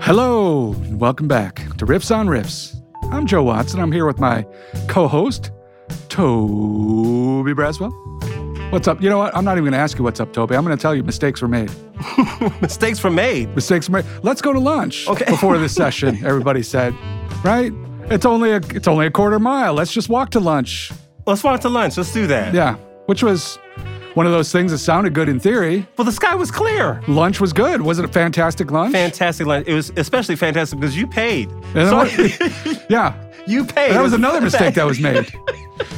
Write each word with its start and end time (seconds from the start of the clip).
Hello, 0.00 0.72
and 0.72 0.98
welcome 0.98 1.28
back 1.28 1.56
to 1.76 1.84
Riffs 1.84 2.14
on 2.16 2.28
Riffs. 2.28 2.74
I'm 3.12 3.26
Joe 3.26 3.42
Watson. 3.42 3.78
I'm 3.78 3.92
here 3.92 4.06
with 4.06 4.18
my 4.18 4.46
co-host, 4.86 5.50
Toby 6.08 7.52
Braswell. 7.52 7.92
What's 8.70 8.86
up? 8.86 9.02
You 9.02 9.08
know 9.08 9.16
what? 9.16 9.34
I'm 9.34 9.46
not 9.46 9.52
even 9.52 9.64
going 9.64 9.72
to 9.72 9.78
ask 9.78 9.96
you 9.96 10.04
what's 10.04 10.20
up, 10.20 10.32
Toby. 10.34 10.54
I'm 10.54 10.62
going 10.62 10.76
to 10.76 10.80
tell 10.80 10.94
you 10.94 11.02
mistakes 11.02 11.40
were 11.40 11.48
made. 11.48 11.70
Mistakes 12.60 13.02
were 13.02 13.10
made. 13.10 13.54
Mistakes 13.54 13.88
were 13.88 14.02
made. 14.02 14.10
Let's 14.22 14.42
go 14.42 14.52
to 14.52 14.60
lunch. 14.60 15.08
Okay. 15.08 15.24
Before 15.28 15.56
this 15.56 15.74
session, 15.74 16.18
everybody 16.24 16.62
said, 16.62 16.94
right? 17.42 17.72
It's 18.10 18.26
only 18.26 18.50
a 18.52 18.56
it's 18.56 18.86
only 18.86 19.06
a 19.06 19.10
quarter 19.10 19.38
mile. 19.38 19.72
Let's 19.72 19.92
just 19.92 20.10
walk 20.10 20.30
to 20.30 20.40
lunch. 20.40 20.92
Let's 21.26 21.42
walk 21.42 21.60
to 21.62 21.68
lunch. 21.70 21.96
Let's 21.96 22.12
do 22.12 22.26
that. 22.26 22.52
Yeah, 22.54 22.74
which 23.06 23.22
was 23.22 23.56
one 24.14 24.26
of 24.26 24.32
those 24.32 24.52
things 24.52 24.70
that 24.72 24.78
sounded 24.78 25.14
good 25.14 25.28
in 25.30 25.40
theory. 25.40 25.86
Well, 25.96 26.04
the 26.04 26.12
sky 26.12 26.34
was 26.34 26.50
clear. 26.50 27.02
Lunch 27.08 27.40
was 27.40 27.52
good. 27.54 27.80
Was 27.80 27.98
it 27.98 28.04
a 28.04 28.08
fantastic 28.08 28.70
lunch? 28.70 28.92
Fantastic 28.92 29.46
lunch. 29.46 29.66
It 29.66 29.74
was 29.74 29.90
especially 29.96 30.36
fantastic 30.36 30.78
because 30.78 30.96
you 30.96 31.06
paid. 31.06 31.50
So- 31.74 32.04
yeah, 32.90 33.14
you 33.48 33.64
paid. 33.64 33.92
that 33.92 34.02
was 34.02 34.12
another 34.12 34.40
mistake 34.40 34.74
that 34.74 34.86
was 34.86 35.00
made. 35.00 35.32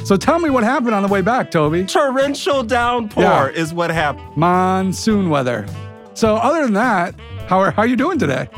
So 0.05 0.17
tell 0.17 0.39
me 0.39 0.51
what 0.51 0.63
happened 0.65 0.95
on 0.95 1.03
the 1.03 1.09
way 1.09 1.21
back, 1.23 1.51
Toby. 1.51 1.85
Torrential 1.85 2.63
downpour 2.63 3.23
Yeah. 3.23 3.47
is 3.49 3.73
what 3.73 3.91
happened. 3.91 4.35
Monsoon 4.37 5.31
weather. 5.31 5.67
So 6.15 6.37
other 6.37 6.63
than 6.63 6.75
that, 6.75 7.15
how 7.49 7.59
are 7.61 7.71
how 7.71 7.83
you 7.85 7.97
doing 7.97 8.19
today? 8.19 8.49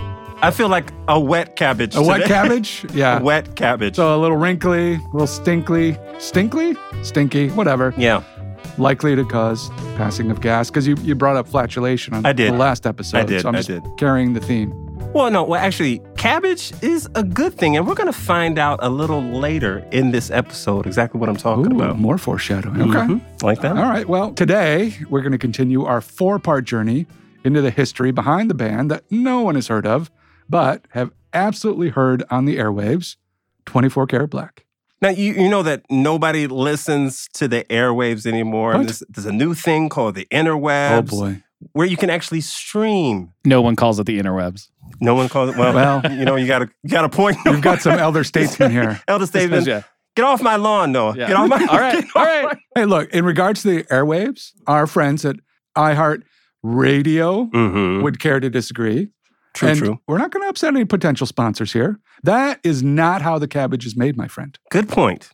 I 0.40 0.50
feel 0.50 0.68
like 0.68 0.90
a 1.08 1.18
wet 1.20 1.54
cabbage. 1.56 1.94
A 1.94 2.02
wet 2.02 2.24
cabbage? 2.26 2.84
Yeah. 2.94 3.18
a 3.18 3.22
wet 3.22 3.54
cabbage. 3.56 3.96
So 3.96 4.16
a 4.16 4.18
little 4.18 4.36
wrinkly, 4.36 4.94
a 4.94 4.98
little 5.12 5.26
stinkly, 5.28 5.96
stinkly, 6.18 6.76
stinky, 7.04 7.48
whatever. 7.50 7.92
yeah. 7.96 8.22
Likely 8.78 9.14
to 9.14 9.24
cause 9.24 9.68
passing 9.96 10.30
of 10.30 10.40
gas 10.40 10.70
because 10.70 10.86
you, 10.88 10.96
you 11.02 11.14
brought 11.14 11.36
up 11.36 11.46
flatulation 11.46 12.14
on 12.14 12.24
I 12.26 12.32
did. 12.32 12.52
the 12.54 12.56
last 12.58 12.86
episode. 12.86 13.18
I 13.18 13.24
did, 13.24 13.42
So 13.42 13.48
I'm 13.48 13.56
I 13.56 13.62
did. 13.62 13.82
carrying 13.98 14.32
the 14.32 14.40
theme. 14.40 14.72
Well, 15.12 15.30
no. 15.30 15.44
Well, 15.44 15.60
actually, 15.60 16.00
cabbage 16.22 16.72
is 16.82 17.08
a 17.16 17.24
good 17.24 17.52
thing, 17.52 17.76
and 17.76 17.84
we're 17.84 17.96
going 17.96 18.06
to 18.06 18.12
find 18.12 18.56
out 18.56 18.78
a 18.80 18.88
little 18.88 19.20
later 19.20 19.84
in 19.90 20.12
this 20.12 20.30
episode 20.30 20.86
exactly 20.86 21.18
what 21.18 21.28
I'm 21.28 21.34
talking 21.36 21.72
Ooh, 21.72 21.76
about. 21.76 21.98
more 21.98 22.16
foreshadowing. 22.16 22.80
Okay. 22.80 23.12
Mhm. 23.14 23.42
Like 23.42 23.60
that. 23.62 23.76
All 23.76 23.90
right. 23.90 24.08
Well, 24.08 24.32
today 24.32 24.94
we're 25.10 25.22
going 25.22 25.32
to 25.32 25.38
continue 25.38 25.84
our 25.84 26.00
four 26.00 26.38
part 26.38 26.64
journey 26.64 27.08
into 27.42 27.60
the 27.60 27.72
history 27.72 28.12
behind 28.12 28.48
the 28.48 28.54
band 28.54 28.88
that 28.88 29.02
no 29.10 29.40
one 29.40 29.56
has 29.56 29.66
heard 29.66 29.84
of, 29.84 30.12
but 30.48 30.86
have 30.90 31.10
absolutely 31.32 31.88
heard 31.88 32.22
on 32.30 32.44
the 32.44 32.56
airwaves 32.56 33.16
24 33.66 34.06
Karat 34.06 34.30
Black. 34.30 34.64
Now 35.00 35.08
you 35.08 35.32
you 35.32 35.48
know 35.48 35.64
that 35.64 35.82
nobody 35.90 36.46
listens 36.46 37.28
to 37.34 37.48
the 37.48 37.64
airwaves 37.64 38.26
anymore. 38.26 38.74
What? 38.74 38.84
There's, 38.84 39.02
there's 39.08 39.26
a 39.26 39.32
new 39.32 39.54
thing 39.54 39.88
called 39.88 40.14
the 40.14 40.26
interwebs. 40.30 41.08
Oh, 41.12 41.18
boy. 41.18 41.42
where 41.72 41.86
you 41.88 41.96
can 41.96 42.10
actually 42.10 42.42
stream. 42.42 43.32
No 43.44 43.60
one 43.60 43.74
calls 43.74 43.98
it 43.98 44.06
the 44.06 44.20
interwebs. 44.20 44.68
No 45.00 45.14
one 45.14 45.28
calls 45.28 45.50
it. 45.50 45.56
Well, 45.56 45.74
Well, 45.74 46.12
you 46.12 46.24
know, 46.24 46.36
you 46.36 46.46
got 46.46 46.62
a 46.62 46.68
you 46.82 46.90
got 46.90 47.04
a 47.04 47.08
point. 47.08 47.36
You've 47.46 47.60
got 47.62 47.80
some 47.82 47.98
elder 47.98 48.24
statesmen 48.24 48.70
here. 48.70 49.00
elder 49.08 49.26
statesman. 49.26 49.64
Yeah. 49.64 49.82
Get 50.14 50.24
off 50.24 50.42
my 50.42 50.56
lawn, 50.56 50.92
Noah. 50.92 51.14
Yeah. 51.16 51.28
Get 51.28 51.36
off 51.36 51.48
my. 51.48 51.66
All 51.70 51.78
right, 51.78 51.94
get 52.04 52.16
all 52.16 52.22
off 52.22 52.28
right. 52.28 52.44
my- 52.44 52.80
Hey, 52.80 52.84
look, 52.84 53.10
in 53.14 53.24
regards 53.24 53.62
to 53.62 53.68
the 53.76 53.84
airwaves, 53.84 54.50
our 54.66 54.86
friends 54.86 55.24
at 55.24 55.36
iHeart 55.76 56.22
Radio 56.62 57.46
Mhm. 57.46 58.02
would 58.02 58.18
care 58.20 58.38
to 58.40 58.48
disagree. 58.50 59.08
True, 59.54 59.68
and 59.68 59.78
true. 59.78 60.00
we're 60.06 60.18
not 60.18 60.30
going 60.30 60.42
to 60.44 60.48
upset 60.48 60.74
any 60.74 60.84
potential 60.86 61.26
sponsors 61.26 61.72
here. 61.74 61.98
That 62.22 62.58
is 62.64 62.82
not 62.82 63.20
how 63.20 63.38
the 63.38 63.48
cabbage 63.48 63.84
is 63.84 63.96
made, 63.96 64.16
my 64.16 64.26
friend. 64.28 64.58
Good 64.70 64.88
point. 64.88 65.30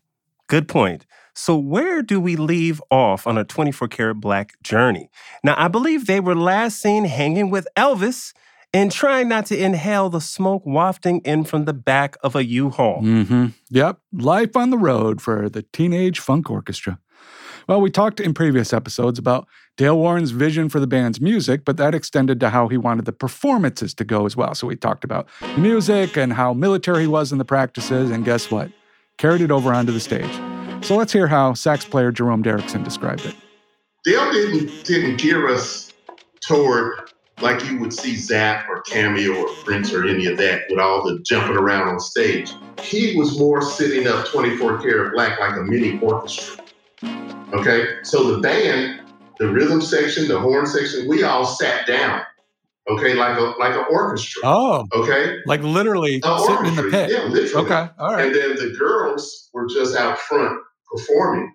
Good 0.49 0.67
point. 0.67 1.07
So 1.35 1.57
where 1.57 2.03
do 2.03 2.19
we 2.21 2.35
leave 2.35 2.83
off 2.91 3.29
on 3.29 3.39
a 3.39 3.45
24 3.45 3.87
karat 3.89 4.21
black 4.21 4.61
journey? 4.63 5.09
Now, 5.45 5.55
I 5.57 5.69
believe 5.69 6.07
they 6.07 6.19
were 6.19 6.35
last 6.35 6.81
seen 6.81 7.05
hanging 7.05 7.49
with 7.51 7.69
Elvis 7.77 8.33
and 8.73 8.93
trying 8.93 9.29
not 9.29 9.47
to 9.47 9.59
inhale 9.59 10.11
the 10.11 10.21
smoke 10.21 10.63
wafting 10.65 11.21
in 11.21 11.45
from 11.45 11.65
the 11.65 11.73
back 11.73 12.17
of 12.23 12.37
a 12.37 12.45
U-Haul. 12.45 13.03
Mm-hmm. 13.03 13.47
Yep. 13.71 13.99
Life 14.13 14.57
on 14.57 14.71
the 14.71 14.79
road 14.79 15.23
for 15.23 15.49
the 15.49 15.63
Teenage 15.63 16.21
Funk 16.21 16.51
Orchestra. 16.51 16.99
Well, 17.67 17.81
we 17.83 17.91
talked 17.91 18.19
in 18.19 18.33
previous 18.33 18.73
episodes 18.73 19.19
about 19.19 19.47
Dale 19.77 19.99
Warren's 19.99 20.31
vision 20.31 20.71
for 20.71 20.81
the 20.81 20.87
band's 20.87 21.21
music, 21.21 21.67
but 21.67 21.77
that 21.77 21.95
extended 21.95 22.41
to 22.41 22.49
how 22.49 22.69
he 22.69 22.79
wanted 22.79 23.05
the 23.05 23.13
performances 23.13 23.93
to 23.95 24.05
go 24.05 24.25
as 24.25 24.37
well. 24.37 24.55
So 24.55 24.67
we 24.67 24.77
talked 24.77 25.05
about 25.05 25.29
the 25.41 25.59
music 25.59 26.17
and 26.17 26.33
how 26.33 26.55
military 26.55 27.03
he 27.03 27.07
was 27.07 27.31
in 27.31 27.37
the 27.37 27.45
practices, 27.45 28.11
and 28.11 28.25
guess 28.25 28.51
what? 28.51 28.71
Carried 29.19 29.43
it 29.43 29.51
over 29.51 29.73
onto 29.73 29.93
the 29.93 30.01
stage. 30.01 30.33
So 30.83 30.97
let's 30.97 31.13
hear 31.13 31.27
how 31.27 31.53
sax 31.53 31.85
player 31.85 32.11
Jerome 32.11 32.43
Derrickson 32.43 32.85
described 32.85 33.27
it. 33.27 33.35
Dale 34.05 34.33
didn't 34.33 34.85
didn't 34.85 35.17
gear 35.19 35.49
us 35.49 35.93
toward 36.41 37.08
like 37.41 37.65
you 37.65 37.79
would 37.79 37.93
see 37.93 38.17
Zapp 38.17 38.69
or 38.69 38.83
Cameo 38.83 39.35
or 39.35 39.49
Prince 39.65 39.93
or 39.93 40.07
any 40.07 40.27
of 40.27 40.37
that 40.39 40.63
with 40.69 40.79
all 40.79 41.03
the 41.05 41.21
jumping 41.21 41.57
around 41.57 41.89
on 41.89 42.01
stage. 42.01 42.53
He 42.83 43.17
was 43.17 43.39
more 43.39 43.63
sitting 43.63 44.07
up 44.07 44.27
24 44.27 44.81
karat 44.81 45.13
black 45.13 45.39
like 45.39 45.57
a 45.57 45.63
mini 45.63 45.99
orchestra. 46.01 46.65
Okay, 47.53 47.87
so 48.03 48.35
the 48.35 48.41
band, 48.41 49.01
the 49.39 49.49
rhythm 49.49 49.81
section, 49.81 50.29
the 50.29 50.39
horn 50.39 50.67
section, 50.67 51.09
we 51.09 51.23
all 51.23 51.47
sat 51.47 51.87
down. 51.87 52.23
Okay, 52.91 53.15
like 53.15 53.39
a 53.39 53.43
like 53.59 53.75
an 53.75 53.85
orchestra. 53.91 54.43
Oh, 54.45 54.87
Okay, 54.95 55.39
like 55.47 55.63
literally 55.63 56.21
An 56.25 56.39
sitting 56.41 56.67
in 56.67 56.75
the 56.77 56.89
pit. 56.91 57.11
Yeah, 57.11 57.25
literally. 57.25 57.67
Okay, 57.67 57.89
all 57.99 58.15
right. 58.15 58.27
And 58.27 58.35
then 58.35 58.57
the 58.57 58.75
girls 58.79 59.51
were 59.53 59.67
just 59.67 59.97
out 59.97 60.19
front 60.19 60.59
performing. 60.91 61.53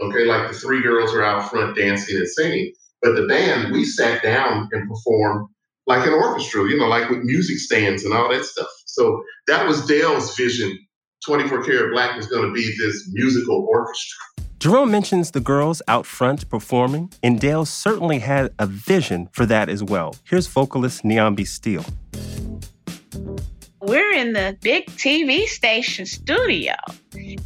Okay, 0.00 0.24
like 0.24 0.48
the 0.48 0.54
three 0.54 0.82
girls 0.82 1.12
are 1.12 1.24
out 1.24 1.50
front 1.50 1.76
dancing 1.76 2.16
and 2.16 2.28
singing. 2.28 2.72
But 3.06 3.14
the 3.14 3.28
band, 3.28 3.72
we 3.72 3.84
sat 3.84 4.20
down 4.20 4.68
and 4.72 4.90
performed 4.90 5.46
like 5.86 6.04
an 6.04 6.12
orchestra, 6.12 6.68
you 6.68 6.76
know, 6.76 6.88
like 6.88 7.08
with 7.08 7.20
music 7.22 7.58
stands 7.58 8.04
and 8.04 8.12
all 8.12 8.28
that 8.30 8.44
stuff. 8.44 8.66
So 8.86 9.22
that 9.46 9.64
was 9.64 9.86
Dale's 9.86 10.36
vision. 10.36 10.76
24 11.24 11.62
Karat 11.62 11.92
Black 11.92 12.16
was 12.16 12.26
going 12.26 12.48
to 12.48 12.52
be 12.52 12.68
this 12.80 13.08
musical 13.12 13.64
orchestra. 13.70 14.18
Jerome 14.58 14.90
mentions 14.90 15.30
the 15.30 15.40
girls 15.40 15.80
out 15.86 16.04
front 16.04 16.48
performing, 16.48 17.12
and 17.22 17.38
Dale 17.38 17.64
certainly 17.64 18.18
had 18.18 18.52
a 18.58 18.66
vision 18.66 19.28
for 19.30 19.46
that 19.46 19.68
as 19.68 19.84
well. 19.84 20.16
Here's 20.24 20.48
vocalist 20.48 21.04
Niambi 21.04 21.46
Steele. 21.46 21.84
We're 23.86 24.12
in 24.12 24.32
the 24.32 24.56
big 24.60 24.86
TV 24.86 25.46
station 25.46 26.06
studio. 26.06 26.74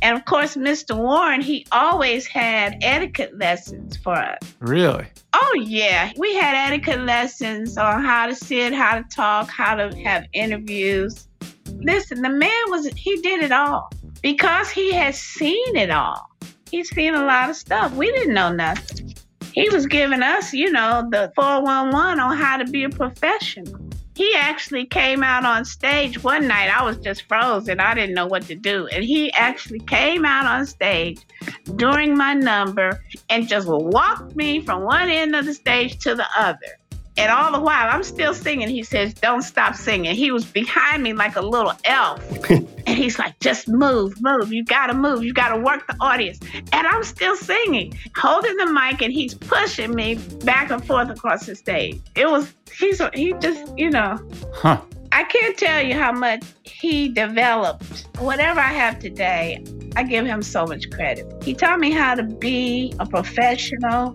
And 0.03 0.17
of 0.17 0.25
course, 0.25 0.57
Mr. 0.57 0.97
Warren, 0.97 1.41
he 1.41 1.67
always 1.71 2.27
had 2.27 2.79
etiquette 2.83 3.39
lessons 3.39 3.97
for 3.97 4.15
us. 4.15 4.39
Really? 4.59 5.07
Oh, 5.35 5.61
yeah. 5.63 6.13
We 6.17 6.35
had 6.35 6.55
etiquette 6.55 7.01
lessons 7.01 7.77
on 7.77 8.03
how 8.03 8.27
to 8.27 8.35
sit, 8.35 8.73
how 8.73 8.99
to 8.99 9.05
talk, 9.05 9.51
how 9.51 9.75
to 9.75 9.97
have 9.99 10.27
interviews. 10.33 11.29
Listen, 11.75 12.23
the 12.23 12.31
man 12.31 12.63
was, 12.69 12.87
he 12.97 13.17
did 13.21 13.43
it 13.43 13.53
all 13.53 13.91
because 14.23 14.71
he 14.71 14.93
has 14.93 15.19
seen 15.19 15.77
it 15.77 15.91
all. 15.91 16.27
He's 16.71 16.89
seen 16.95 17.15
a 17.15 17.25
lot 17.25 17.51
of 17.51 17.57
stuff. 17.57 17.95
We 17.95 18.11
didn't 18.13 18.35
know 18.35 18.53
nothing. 18.53 19.15
He 19.53 19.69
was 19.69 19.87
giving 19.87 20.23
us, 20.23 20.53
you 20.53 20.71
know, 20.71 21.07
the 21.11 21.33
411 21.35 22.21
on 22.21 22.37
how 22.37 22.57
to 22.57 22.65
be 22.65 22.85
a 22.85 22.89
professional. 22.89 23.81
He 24.21 24.35
actually 24.37 24.85
came 24.85 25.23
out 25.23 25.47
on 25.47 25.65
stage 25.65 26.23
one 26.23 26.47
night. 26.47 26.69
I 26.69 26.85
was 26.85 26.99
just 26.99 27.23
frozen. 27.23 27.81
I 27.81 27.95
didn't 27.95 28.15
know 28.15 28.27
what 28.27 28.43
to 28.49 28.55
do. 28.55 28.87
And 28.89 29.03
he 29.03 29.33
actually 29.33 29.79
came 29.79 30.27
out 30.27 30.45
on 30.45 30.67
stage 30.67 31.23
during 31.77 32.19
my 32.19 32.35
number 32.35 33.03
and 33.31 33.49
just 33.49 33.67
walked 33.67 34.37
me 34.37 34.61
from 34.61 34.83
one 34.83 35.09
end 35.09 35.35
of 35.35 35.47
the 35.47 35.55
stage 35.55 36.01
to 36.01 36.15
the 36.15 36.27
other. 36.37 36.80
And 37.21 37.31
all 37.31 37.53
the 37.53 37.61
while, 37.61 37.87
I'm 37.91 38.03
still 38.03 38.33
singing. 38.33 38.71
He 38.71 38.83
says, 38.83 39.13
Don't 39.13 39.43
stop 39.43 39.75
singing. 39.75 40.15
He 40.15 40.33
was 40.33 40.47
behind 40.47 41.03
me 41.03 41.13
like 41.13 41.37
a 41.37 41.43
little 41.43 41.75
elf. 41.85 42.51
and 42.51 42.89
he's 42.89 43.19
like, 43.19 43.39
Just 43.41 43.69
move, 43.69 44.15
move. 44.23 44.51
You 44.51 44.65
got 44.65 44.87
to 44.87 44.95
move. 44.95 45.23
You 45.23 45.35
got 45.35 45.51
to 45.55 45.61
work 45.61 45.87
the 45.87 45.97
audience. 46.01 46.41
And 46.73 46.87
I'm 46.87 47.05
still 47.05 47.37
singing, 47.37 47.93
holding 48.17 48.57
the 48.57 48.73
mic, 48.73 49.03
and 49.03 49.13
he's 49.13 49.35
pushing 49.35 49.95
me 49.95 50.15
back 50.45 50.71
and 50.71 50.83
forth 50.87 51.11
across 51.11 51.45
the 51.45 51.55
stage. 51.55 52.01
It 52.17 52.27
was, 52.27 52.55
he's, 52.79 53.03
he 53.13 53.35
just, 53.35 53.77
you 53.77 53.91
know, 53.91 54.19
Huh. 54.55 54.81
I 55.13 55.25
can't 55.25 55.59
tell 55.59 55.83
you 55.83 55.95
how 55.95 56.13
much 56.13 56.43
he 56.63 57.09
developed. 57.09 58.07
Whatever 58.19 58.61
I 58.61 58.73
have 58.73 58.99
today, 58.99 59.63
I 59.97 60.05
give 60.05 60.25
him 60.25 60.41
so 60.41 60.65
much 60.67 60.89
credit. 60.91 61.27
He 61.43 61.53
taught 61.53 61.81
me 61.81 61.91
how 61.91 62.15
to 62.15 62.23
be 62.23 62.95
a 62.99 63.05
professional. 63.07 64.15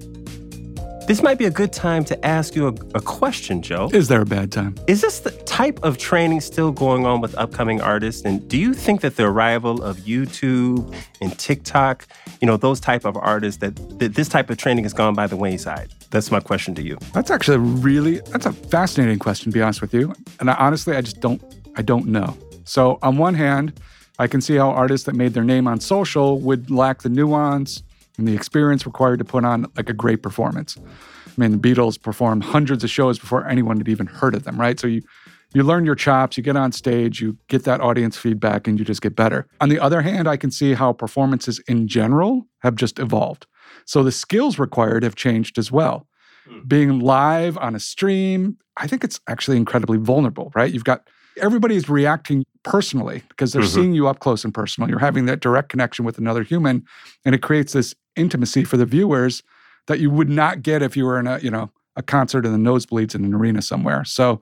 This 1.07 1.21
might 1.21 1.37
be 1.37 1.45
a 1.45 1.51
good 1.51 1.71
time 1.71 2.03
to 2.05 2.25
ask 2.25 2.55
you 2.55 2.65
a, 2.67 2.73
a, 2.95 2.99
question, 2.99 3.61
Joe. 3.61 3.91
Is 3.93 4.07
there 4.07 4.21
a 4.21 4.25
bad 4.25 4.51
time? 4.51 4.73
Is 4.87 5.01
this 5.01 5.19
the 5.19 5.29
type 5.29 5.79
of 5.83 5.99
training 5.99 6.41
still 6.41 6.71
going 6.71 7.05
on 7.05 7.21
with 7.21 7.35
upcoming 7.35 7.79
artists? 7.79 8.23
And 8.25 8.47
do 8.49 8.57
you 8.57 8.73
think 8.73 9.01
that 9.01 9.15
the 9.15 9.25
arrival 9.25 9.83
of 9.83 9.97
YouTube 9.97 10.95
and 11.21 11.37
TikTok, 11.37 12.07
you 12.41 12.47
know, 12.47 12.57
those 12.57 12.79
type 12.79 13.05
of 13.05 13.15
artists, 13.17 13.59
that, 13.61 13.75
that 13.99 14.15
this 14.15 14.27
type 14.27 14.49
of 14.49 14.57
training 14.57 14.83
has 14.83 14.93
gone 14.93 15.13
by 15.13 15.27
the 15.27 15.35
wayside? 15.35 15.93
That's 16.09 16.31
my 16.31 16.39
question 16.39 16.73
to 16.73 16.81
you. 16.81 16.97
That's 17.13 17.29
actually 17.29 17.59
really 17.59 18.21
that's 18.31 18.47
a 18.47 18.53
fascinating 18.53 19.19
question, 19.19 19.51
to 19.51 19.55
be 19.55 19.61
honest 19.61 19.81
with 19.81 19.93
you. 19.93 20.11
And 20.39 20.49
I, 20.49 20.55
honestly, 20.55 20.95
I 20.95 21.01
just 21.01 21.19
don't 21.19 21.39
I 21.75 21.83
don't 21.83 22.07
know. 22.07 22.35
So 22.63 22.97
on 23.03 23.17
one 23.17 23.35
hand, 23.35 23.79
I 24.17 24.25
can 24.25 24.41
see 24.41 24.55
how 24.55 24.71
artists 24.71 25.05
that 25.05 25.13
made 25.13 25.35
their 25.35 25.43
name 25.43 25.67
on 25.67 25.79
social 25.79 26.39
would 26.39 26.71
lack 26.71 27.03
the 27.03 27.09
nuance 27.09 27.83
and 28.17 28.27
the 28.27 28.33
experience 28.33 28.85
required 28.85 29.19
to 29.19 29.25
put 29.25 29.45
on 29.45 29.65
like 29.75 29.89
a 29.89 29.93
great 29.93 30.21
performance. 30.23 30.77
I 30.77 31.41
mean, 31.41 31.51
the 31.51 31.57
Beatles 31.57 32.01
performed 32.01 32.43
hundreds 32.43 32.83
of 32.83 32.89
shows 32.89 33.19
before 33.19 33.47
anyone 33.47 33.77
had 33.77 33.89
even 33.89 34.07
heard 34.07 34.35
of 34.35 34.43
them, 34.43 34.59
right? 34.59 34.79
So 34.79 34.87
you 34.87 35.01
you 35.53 35.63
learn 35.63 35.85
your 35.85 35.95
chops, 35.95 36.35
you 36.35 36.43
get 36.43 36.57
on 36.57 36.73
stage, 36.73 37.21
you 37.21 37.37
get 37.47 37.63
that 37.63 37.79
audience 37.79 38.17
feedback, 38.17 38.67
and 38.67 38.77
you 38.77 38.83
just 38.83 39.01
get 39.01 39.15
better. 39.15 39.47
On 39.61 39.69
the 39.69 39.79
other 39.79 40.01
hand, 40.01 40.27
I 40.27 40.35
can 40.35 40.51
see 40.51 40.73
how 40.73 40.91
performances 40.91 41.59
in 41.59 41.87
general 41.87 42.45
have 42.59 42.75
just 42.75 42.99
evolved. 42.99 43.47
So 43.85 44.03
the 44.03 44.11
skills 44.11 44.59
required 44.59 45.03
have 45.03 45.15
changed 45.15 45.57
as 45.57 45.71
well. 45.71 46.07
Hmm. 46.45 46.59
Being 46.67 46.99
live 46.99 47.57
on 47.57 47.73
a 47.73 47.79
stream, 47.79 48.57
I 48.75 48.87
think 48.87 49.05
it's 49.05 49.21
actually 49.29 49.55
incredibly 49.55 49.97
vulnerable, 49.97 50.51
right? 50.55 50.73
You've 50.73 50.83
got 50.83 51.07
everybody's 51.37 51.89
reacting 51.89 52.45
personally 52.63 53.23
because 53.29 53.53
they're 53.53 53.61
mm-hmm. 53.61 53.73
seeing 53.73 53.93
you 53.93 54.07
up 54.07 54.19
close 54.19 54.43
and 54.43 54.53
personal. 54.53 54.89
You're 54.89 54.99
having 54.99 55.25
that 55.25 55.39
direct 55.39 55.69
connection 55.69 56.05
with 56.05 56.17
another 56.17 56.43
human, 56.43 56.85
and 57.23 57.35
it 57.35 57.41
creates 57.41 57.73
this 57.73 57.95
intimacy 58.15 58.63
for 58.63 58.77
the 58.77 58.85
viewers 58.85 59.43
that 59.87 59.99
you 59.99 60.09
would 60.09 60.29
not 60.29 60.63
get 60.63 60.81
if 60.81 60.97
you 60.97 61.05
were 61.05 61.19
in 61.19 61.27
a 61.27 61.39
you 61.39 61.51
know 61.51 61.71
a 61.95 62.03
concert 62.03 62.45
in 62.45 62.51
the 62.51 62.69
nosebleeds 62.69 63.15
in 63.15 63.23
an 63.23 63.33
arena 63.33 63.61
somewhere. 63.61 64.03
So 64.03 64.41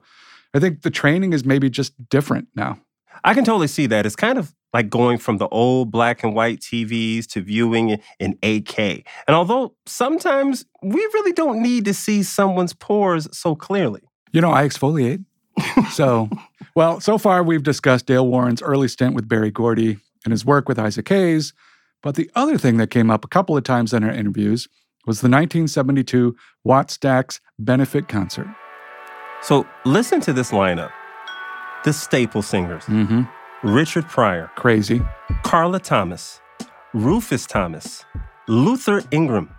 I 0.54 0.58
think 0.58 0.82
the 0.82 0.90
training 0.90 1.32
is 1.32 1.44
maybe 1.44 1.70
just 1.70 1.92
different 2.08 2.48
now. 2.54 2.78
I 3.22 3.34
can 3.34 3.44
totally 3.44 3.68
see 3.68 3.86
that. 3.86 4.06
It's 4.06 4.16
kind 4.16 4.38
of 4.38 4.54
like 4.72 4.90
going 4.90 5.18
from 5.18 5.38
the 5.38 5.48
old 5.48 5.90
black 5.90 6.24
and 6.24 6.34
white 6.34 6.60
TVs 6.60 7.26
to 7.28 7.40
viewing 7.40 8.00
in 8.18 8.34
8K. 8.42 9.04
And 9.26 9.36
although 9.36 9.74
sometimes 9.86 10.66
we 10.82 10.98
really 10.98 11.32
don't 11.32 11.62
need 11.62 11.84
to 11.86 11.94
see 11.94 12.22
someone's 12.22 12.72
pores 12.72 13.28
so 13.32 13.54
clearly. 13.54 14.02
You 14.32 14.40
know, 14.40 14.50
I 14.52 14.66
exfoliate. 14.66 15.24
so, 15.92 16.28
well, 16.74 17.00
so 17.00 17.18
far 17.18 17.42
we've 17.42 17.62
discussed 17.62 18.06
Dale 18.06 18.26
Warren's 18.26 18.62
early 18.62 18.88
stint 18.88 19.14
with 19.14 19.28
Berry 19.28 19.50
Gordy 19.50 19.98
and 20.24 20.32
his 20.32 20.44
work 20.44 20.68
with 20.68 20.78
Isaac 20.78 21.08
Hayes, 21.08 21.52
but 22.02 22.14
the 22.14 22.30
other 22.34 22.58
thing 22.58 22.76
that 22.78 22.90
came 22.90 23.10
up 23.10 23.24
a 23.24 23.28
couple 23.28 23.56
of 23.56 23.64
times 23.64 23.92
in 23.92 24.04
our 24.04 24.10
interviews 24.10 24.68
was 25.06 25.20
the 25.20 25.28
1972 25.28 26.34
Wattstax 26.66 27.40
benefit 27.58 28.08
concert. 28.08 28.48
So 29.42 29.66
listen 29.84 30.20
to 30.22 30.32
this 30.32 30.50
lineup. 30.50 30.90
The 31.84 31.92
staple 31.92 32.42
singers. 32.42 32.84
Mm-hmm. 32.84 33.22
Richard 33.68 34.08
Pryor. 34.08 34.50
Crazy. 34.56 35.02
Carla 35.42 35.80
Thomas. 35.80 36.40
Rufus 36.94 37.46
Thomas. 37.46 38.04
Luther 38.48 39.02
Ingram. 39.10 39.50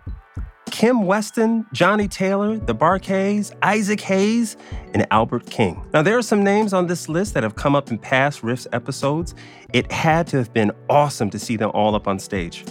Kim 0.70 1.06
Weston, 1.06 1.64
Johnny 1.72 2.06
Taylor, 2.06 2.58
the 2.58 2.74
Bar-Kays, 2.74 3.52
Isaac 3.62 4.00
Hayes, 4.02 4.56
and 4.94 5.06
Albert 5.10 5.46
King. 5.46 5.82
Now, 5.94 6.02
there 6.02 6.18
are 6.18 6.22
some 6.22 6.44
names 6.44 6.72
on 6.72 6.86
this 6.86 7.08
list 7.08 7.34
that 7.34 7.42
have 7.42 7.54
come 7.54 7.74
up 7.74 7.90
in 7.90 7.98
past 7.98 8.42
Riffs 8.42 8.66
episodes. 8.72 9.34
It 9.72 9.90
had 9.90 10.26
to 10.28 10.36
have 10.36 10.52
been 10.52 10.72
awesome 10.90 11.30
to 11.30 11.38
see 11.38 11.56
them 11.56 11.70
all 11.72 11.94
up 11.94 12.06
on 12.06 12.18
stage. 12.18 12.64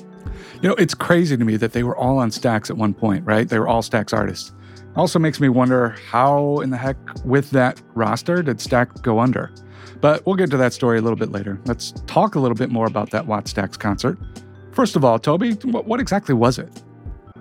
You 0.61 0.69
know, 0.69 0.75
it's 0.75 0.93
crazy 0.93 1.35
to 1.35 1.43
me 1.43 1.57
that 1.57 1.73
they 1.73 1.83
were 1.83 1.97
all 1.97 2.17
on 2.19 2.29
Stax 2.29 2.69
at 2.69 2.77
one 2.77 2.93
point, 2.93 3.25
right? 3.25 3.47
They 3.47 3.57
were 3.57 3.67
all 3.67 3.81
Stax 3.81 4.13
artists. 4.13 4.51
Also 4.95 5.19
makes 5.19 5.39
me 5.39 5.49
wonder 5.49 5.95
how 6.09 6.59
in 6.59 6.69
the 6.69 6.77
heck, 6.77 6.97
with 7.25 7.49
that 7.51 7.81
roster, 7.95 8.41
did 8.43 8.57
Stax 8.57 9.01
go 9.01 9.19
under? 9.19 9.51
But 9.99 10.25
we'll 10.25 10.35
get 10.35 10.51
to 10.51 10.57
that 10.57 10.73
story 10.73 10.99
a 10.99 11.01
little 11.01 11.17
bit 11.17 11.31
later. 11.31 11.59
Let's 11.65 11.91
talk 12.05 12.35
a 12.35 12.39
little 12.39 12.55
bit 12.55 12.69
more 12.69 12.85
about 12.85 13.09
that 13.11 13.25
Wattstax 13.25 13.79
concert. 13.79 14.17
First 14.71 14.95
of 14.95 15.03
all, 15.03 15.17
Toby, 15.19 15.53
what 15.53 15.99
exactly 15.99 16.35
was 16.35 16.59
it? 16.59 16.83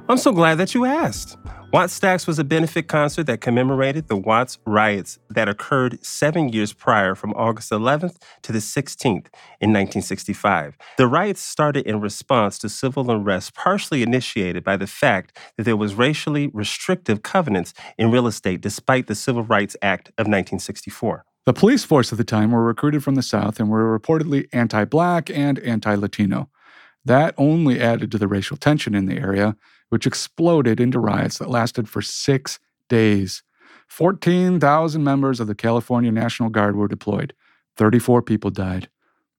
I'm 0.06 0.18
so 0.18 0.32
glad 0.32 0.56
that 0.56 0.74
you 0.74 0.84
asked. 0.84 1.38
Wattstax 1.72 2.26
was 2.26 2.38
a 2.38 2.44
benefit 2.44 2.88
concert 2.88 3.24
that 3.24 3.40
commemorated 3.40 4.08
the 4.08 4.16
Watts 4.16 4.58
riots 4.66 5.18
that 5.30 5.48
occurred 5.48 6.04
seven 6.04 6.50
years 6.50 6.74
prior 6.74 7.14
from 7.14 7.32
August 7.32 7.70
11th 7.72 8.16
to 8.42 8.52
the 8.52 8.58
16th 8.58 9.28
in 9.62 9.72
1965. 9.72 10.76
The 10.98 11.06
riots 11.06 11.40
started 11.40 11.86
in 11.86 12.02
response 12.02 12.58
to 12.58 12.68
civil 12.68 13.10
unrest 13.10 13.54
partially 13.54 14.02
initiated 14.02 14.62
by 14.62 14.76
the 14.76 14.86
fact 14.86 15.38
that 15.56 15.64
there 15.64 15.76
was 15.76 15.94
racially 15.94 16.48
restrictive 16.48 17.22
covenants 17.22 17.72
in 17.96 18.10
real 18.10 18.26
estate 18.26 18.60
despite 18.60 19.06
the 19.06 19.14
Civil 19.14 19.44
Rights 19.44 19.74
Act 19.80 20.08
of 20.18 20.26
1964. 20.26 21.24
The 21.46 21.54
police 21.54 21.82
force 21.82 22.12
at 22.12 22.18
the 22.18 22.24
time 22.24 22.52
were 22.52 22.62
recruited 22.62 23.02
from 23.02 23.14
the 23.14 23.22
South 23.22 23.58
and 23.58 23.70
were 23.70 23.98
reportedly 23.98 24.48
anti 24.52 24.84
Black 24.84 25.30
and 25.30 25.58
anti 25.60 25.94
Latino. 25.94 26.50
That 27.06 27.34
only 27.38 27.80
added 27.80 28.12
to 28.12 28.18
the 28.18 28.28
racial 28.28 28.58
tension 28.58 28.94
in 28.94 29.06
the 29.06 29.18
area 29.18 29.56
which 29.94 30.08
exploded 30.08 30.80
into 30.80 30.98
riots 30.98 31.38
that 31.38 31.48
lasted 31.48 31.88
for 31.88 32.02
six 32.02 32.58
days. 32.88 33.44
14,000 33.86 35.04
members 35.04 35.38
of 35.38 35.46
the 35.46 35.54
California 35.54 36.10
National 36.10 36.48
Guard 36.48 36.74
were 36.74 36.88
deployed. 36.88 37.32
34 37.76 38.20
people 38.20 38.50
died, 38.50 38.88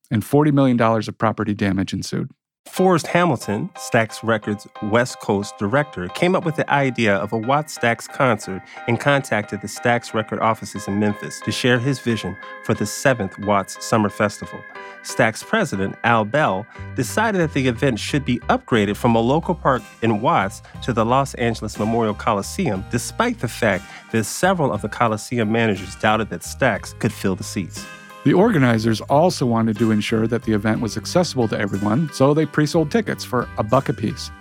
and 0.09 0.23
$40 0.23 0.53
million 0.53 0.79
of 0.79 1.17
property 1.17 1.53
damage 1.53 1.91
ensued. 1.91 2.31
Forrest 2.75 3.07
Hamilton, 3.07 3.69
Stax 3.75 4.21
Records 4.21 4.67
West 4.83 5.21
Coast 5.21 5.57
director, 5.57 6.09
came 6.09 6.35
up 6.35 6.43
with 6.43 6.57
the 6.57 6.69
idea 6.69 7.15
of 7.15 7.31
a 7.31 7.37
Watts 7.37 7.77
Stax 7.77 8.05
concert 8.05 8.61
and 8.89 8.99
contacted 8.99 9.61
the 9.61 9.67
Stax 9.67 10.13
record 10.13 10.39
offices 10.39 10.85
in 10.85 10.99
Memphis 10.99 11.39
to 11.45 11.53
share 11.53 11.79
his 11.79 11.99
vision 11.99 12.35
for 12.65 12.73
the 12.73 12.85
seventh 12.85 13.39
Watts 13.39 13.83
Summer 13.85 14.09
Festival. 14.09 14.59
Stax 15.03 15.41
president, 15.41 15.95
Al 16.03 16.25
Bell, 16.25 16.67
decided 16.95 17.39
that 17.39 17.53
the 17.53 17.67
event 17.67 17.97
should 17.97 18.25
be 18.25 18.39
upgraded 18.49 18.97
from 18.97 19.15
a 19.15 19.21
local 19.21 19.55
park 19.55 19.81
in 20.01 20.19
Watts 20.19 20.61
to 20.81 20.91
the 20.91 21.05
Los 21.05 21.33
Angeles 21.35 21.79
Memorial 21.79 22.13
Coliseum, 22.13 22.83
despite 22.91 23.39
the 23.39 23.47
fact 23.47 23.85
that 24.11 24.25
several 24.25 24.73
of 24.73 24.81
the 24.81 24.89
Coliseum 24.89 25.49
managers 25.49 25.95
doubted 25.95 26.29
that 26.29 26.41
Stax 26.41 26.97
could 26.99 27.13
fill 27.13 27.35
the 27.35 27.43
seats. 27.43 27.85
The 28.25 28.33
organizers 28.33 28.99
also 29.01 29.45
wanted 29.45 29.77
to 29.77 29.91
ensure 29.91 30.25
that 30.25 30.41
the 30.43 30.53
event 30.53 30.81
was 30.81 30.97
accessible 30.97 31.47
to 31.47 31.59
everyone, 31.59 32.09
so 32.11 32.33
they 32.33 32.47
pre 32.47 32.65
sold 32.65 32.89
tickets 32.89 33.23
for 33.23 33.47
a 33.59 33.63
buck 33.63 33.87
apiece. 33.87 34.31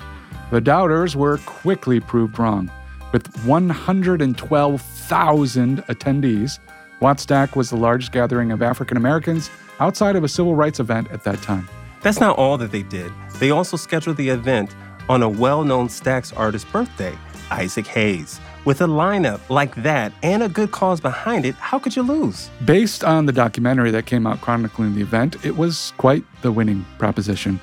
The 0.51 0.63
doubters 0.63 1.15
were 1.15 1.37
quickly 1.45 2.01
proved 2.01 2.39
wrong. 2.39 2.71
With 3.13 3.45
112,000 3.45 5.85
attendees, 5.85 6.59
Wattstax 7.03 7.55
was 7.55 7.69
the 7.69 7.77
largest 7.77 8.13
gathering 8.13 8.53
of 8.53 8.63
African 8.63 8.97
Americans 8.97 9.51
outside 9.81 10.17
of 10.17 10.25
a 10.25 10.29
civil 10.29 10.55
rights 10.55 10.81
event 10.81 11.11
at 11.11 11.23
that 11.25 11.43
time. 11.43 11.69
That's 12.01 12.21
not 12.21 12.39
all 12.39 12.57
that 12.59 12.71
they 12.73 12.85
did. 12.85 13.13
They 13.39 13.51
also 13.51 13.77
scheduled 13.77 14.17
the 14.17 14.31
event 14.31 14.75
on 15.11 15.23
a 15.23 15.29
well 15.29 15.63
known 15.63 15.89
Stax 15.89 16.35
artist's 16.35 16.71
birthday, 16.71 17.19
Isaac 17.51 17.87
Hayes. 17.89 18.41
With 18.65 18.81
a 18.81 18.87
lineup 18.87 19.51
like 19.51 19.75
that 19.83 20.15
and 20.23 20.43
a 20.43 20.49
good 20.49 20.71
cause 20.73 20.99
behind 20.99 21.45
it, 21.45 21.55
how 21.57 21.79
could 21.79 21.95
you 21.95 22.03
lose? 22.03 22.49
Based 22.65 23.05
on 23.05 23.27
the 23.27 23.33
documentary 23.33 23.91
that 23.91 24.07
came 24.07 24.27
out 24.27 24.41
chronicling 24.41 24.95
the 24.95 25.03
event, 25.03 25.37
it 25.45 25.59
was 25.59 25.93
quite 25.99 26.25
the 26.41 26.51
winning 26.51 26.87
proposition. 26.99 27.61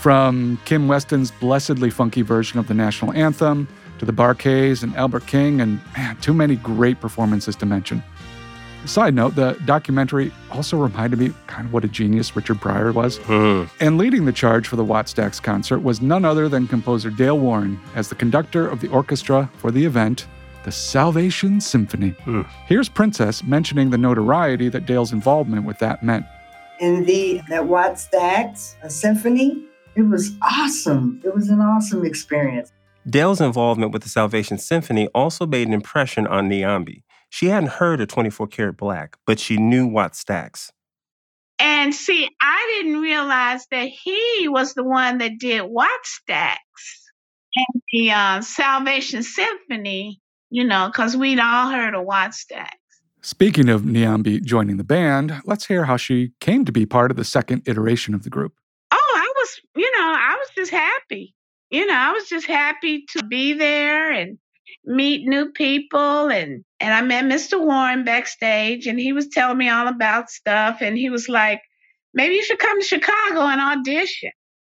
From 0.00 0.58
Kim 0.64 0.88
Weston's 0.88 1.30
blessedly 1.30 1.88
funky 1.88 2.22
version 2.22 2.58
of 2.58 2.66
the 2.66 2.74
national 2.74 3.12
anthem 3.12 3.68
to 4.00 4.04
the 4.04 4.12
Bar-Kays 4.12 4.82
and 4.82 4.96
Albert 4.96 5.28
King, 5.28 5.60
and 5.60 5.80
man, 5.96 6.16
too 6.16 6.34
many 6.34 6.56
great 6.56 7.00
performances 7.00 7.54
to 7.56 7.66
mention. 7.66 8.02
Side 8.86 9.14
note, 9.14 9.36
the 9.36 9.56
documentary 9.66 10.32
also 10.50 10.78
reminded 10.78 11.20
me 11.20 11.32
kind 11.46 11.66
of 11.66 11.72
what 11.72 11.84
a 11.84 11.88
genius 11.88 12.34
Richard 12.34 12.60
Pryor 12.60 12.90
was. 12.90 13.20
Mm. 13.20 13.70
And 13.78 13.98
leading 13.98 14.24
the 14.24 14.32
charge 14.32 14.66
for 14.66 14.74
the 14.74 14.84
Wattstax 14.84 15.40
concert 15.40 15.80
was 15.80 16.00
none 16.00 16.24
other 16.24 16.48
than 16.48 16.66
composer 16.66 17.10
Dale 17.10 17.38
Warren 17.38 17.78
as 17.94 18.08
the 18.08 18.16
conductor 18.16 18.66
of 18.66 18.80
the 18.80 18.88
orchestra 18.88 19.48
for 19.58 19.70
the 19.70 19.84
event, 19.84 20.26
the 20.64 20.72
Salvation 20.72 21.60
Symphony. 21.60 22.12
Mm. 22.24 22.48
Here's 22.66 22.88
Princess 22.88 23.42
mentioning 23.42 23.90
the 23.90 23.98
notoriety 23.98 24.68
that 24.68 24.86
Dale's 24.86 25.12
involvement 25.12 25.64
with 25.66 25.78
that 25.78 26.02
meant. 26.02 26.26
In 26.80 27.04
the 27.04 27.40
that 27.48 27.62
Wattstax 27.62 28.74
a 28.82 28.90
symphony, 28.90 29.64
it 29.94 30.02
was 30.02 30.32
awesome. 30.42 31.20
It 31.24 31.34
was 31.34 31.48
an 31.48 31.60
awesome 31.60 32.04
experience. 32.04 32.72
Dale's 33.08 33.40
involvement 33.40 33.92
with 33.92 34.02
the 34.02 34.08
Salvation 34.08 34.58
Symphony 34.58 35.08
also 35.08 35.46
made 35.46 35.66
an 35.66 35.74
impression 35.74 36.26
on 36.26 36.48
Niambi. 36.48 37.02
She 37.30 37.46
hadn't 37.46 37.70
heard 37.70 38.00
of 38.00 38.08
24 38.08 38.46
Karat 38.48 38.76
Black, 38.76 39.16
but 39.26 39.38
she 39.38 39.56
knew 39.56 39.88
Wattstax. 39.88 40.70
And 41.58 41.94
see, 41.94 42.28
I 42.40 42.72
didn't 42.74 43.00
realize 43.00 43.66
that 43.70 43.88
he 43.88 44.48
was 44.48 44.74
the 44.74 44.84
one 44.84 45.18
that 45.18 45.38
did 45.38 45.62
Wattstax 45.62 46.56
and 47.56 47.82
the 47.92 48.10
uh, 48.12 48.40
Salvation 48.40 49.22
Symphony 49.22 50.20
you 50.50 50.64
know, 50.64 50.88
because 50.88 51.16
we'd 51.16 51.38
all 51.38 51.70
heard 51.70 51.94
of 51.94 52.06
Wattstax. 52.06 52.68
Speaking 53.22 53.68
of 53.68 53.82
Niambi 53.82 54.42
joining 54.42 54.76
the 54.76 54.84
band, 54.84 55.40
let's 55.44 55.66
hear 55.66 55.84
how 55.84 55.96
she 55.96 56.32
came 56.40 56.64
to 56.64 56.72
be 56.72 56.86
part 56.86 57.10
of 57.10 57.16
the 57.16 57.24
second 57.24 57.62
iteration 57.66 58.14
of 58.14 58.22
the 58.22 58.30
group. 58.30 58.54
Oh, 58.90 59.14
I 59.16 59.32
was, 59.36 59.60
you 59.76 59.90
know, 59.92 60.14
I 60.16 60.36
was 60.38 60.48
just 60.54 60.70
happy. 60.70 61.34
You 61.70 61.86
know, 61.86 61.94
I 61.94 62.12
was 62.12 62.28
just 62.28 62.46
happy 62.46 63.04
to 63.10 63.24
be 63.24 63.52
there 63.52 64.10
and 64.10 64.38
meet 64.84 65.26
new 65.28 65.52
people 65.52 66.30
and 66.30 66.64
and 66.80 66.94
I 66.94 67.02
met 67.02 67.24
Mr. 67.24 67.60
Warren 67.60 68.04
backstage 68.04 68.86
and 68.86 68.98
he 68.98 69.12
was 69.12 69.28
telling 69.28 69.58
me 69.58 69.68
all 69.68 69.86
about 69.86 70.30
stuff 70.30 70.78
and 70.80 70.96
he 70.96 71.10
was 71.10 71.28
like, 71.28 71.60
maybe 72.14 72.36
you 72.36 72.44
should 72.44 72.58
come 72.58 72.80
to 72.80 72.86
Chicago 72.86 73.42
and 73.42 73.60
audition. 73.60 74.30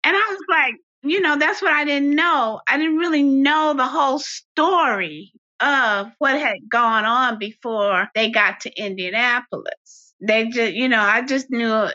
And 0.03 0.17
I 0.17 0.27
was 0.31 0.41
like, 0.49 0.75
you 1.05 1.21
know, 1.21 1.39
that's 1.39 1.63
what 1.63 1.73
I 1.73 1.85
didn't 1.85 2.15
know. 2.15 2.61
I 2.69 2.77
didn't 2.77 2.97
really 2.97 3.23
know 3.23 3.75
the 3.75 3.87
whole 3.87 4.19
story 4.19 5.33
of 5.63 6.09
what 6.19 6.39
had 6.41 6.59
gone 6.69 7.05
on 7.05 7.39
before 7.39 8.09
they 8.15 8.31
got 8.31 8.61
to 8.61 8.73
Indianapolis. 8.77 10.15
They 10.21 10.49
just, 10.49 10.75
you 10.75 10.89
know, 10.89 11.01
I 11.01 11.23
just 11.23 11.51
knew 11.51 11.89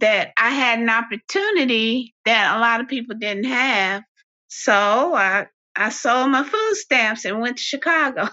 that 0.00 0.32
I 0.38 0.50
had 0.50 0.78
an 0.80 0.90
opportunity 0.90 2.14
that 2.24 2.56
a 2.56 2.60
lot 2.60 2.80
of 2.80 2.88
people 2.88 3.16
didn't 3.18 3.44
have. 3.44 4.02
So 4.48 5.14
I 5.14 5.46
I 5.76 5.88
sold 5.90 6.30
my 6.30 6.44
food 6.44 6.74
stamps 6.74 7.24
and 7.24 7.40
went 7.40 7.56
to 7.58 7.62
Chicago. 7.62 8.28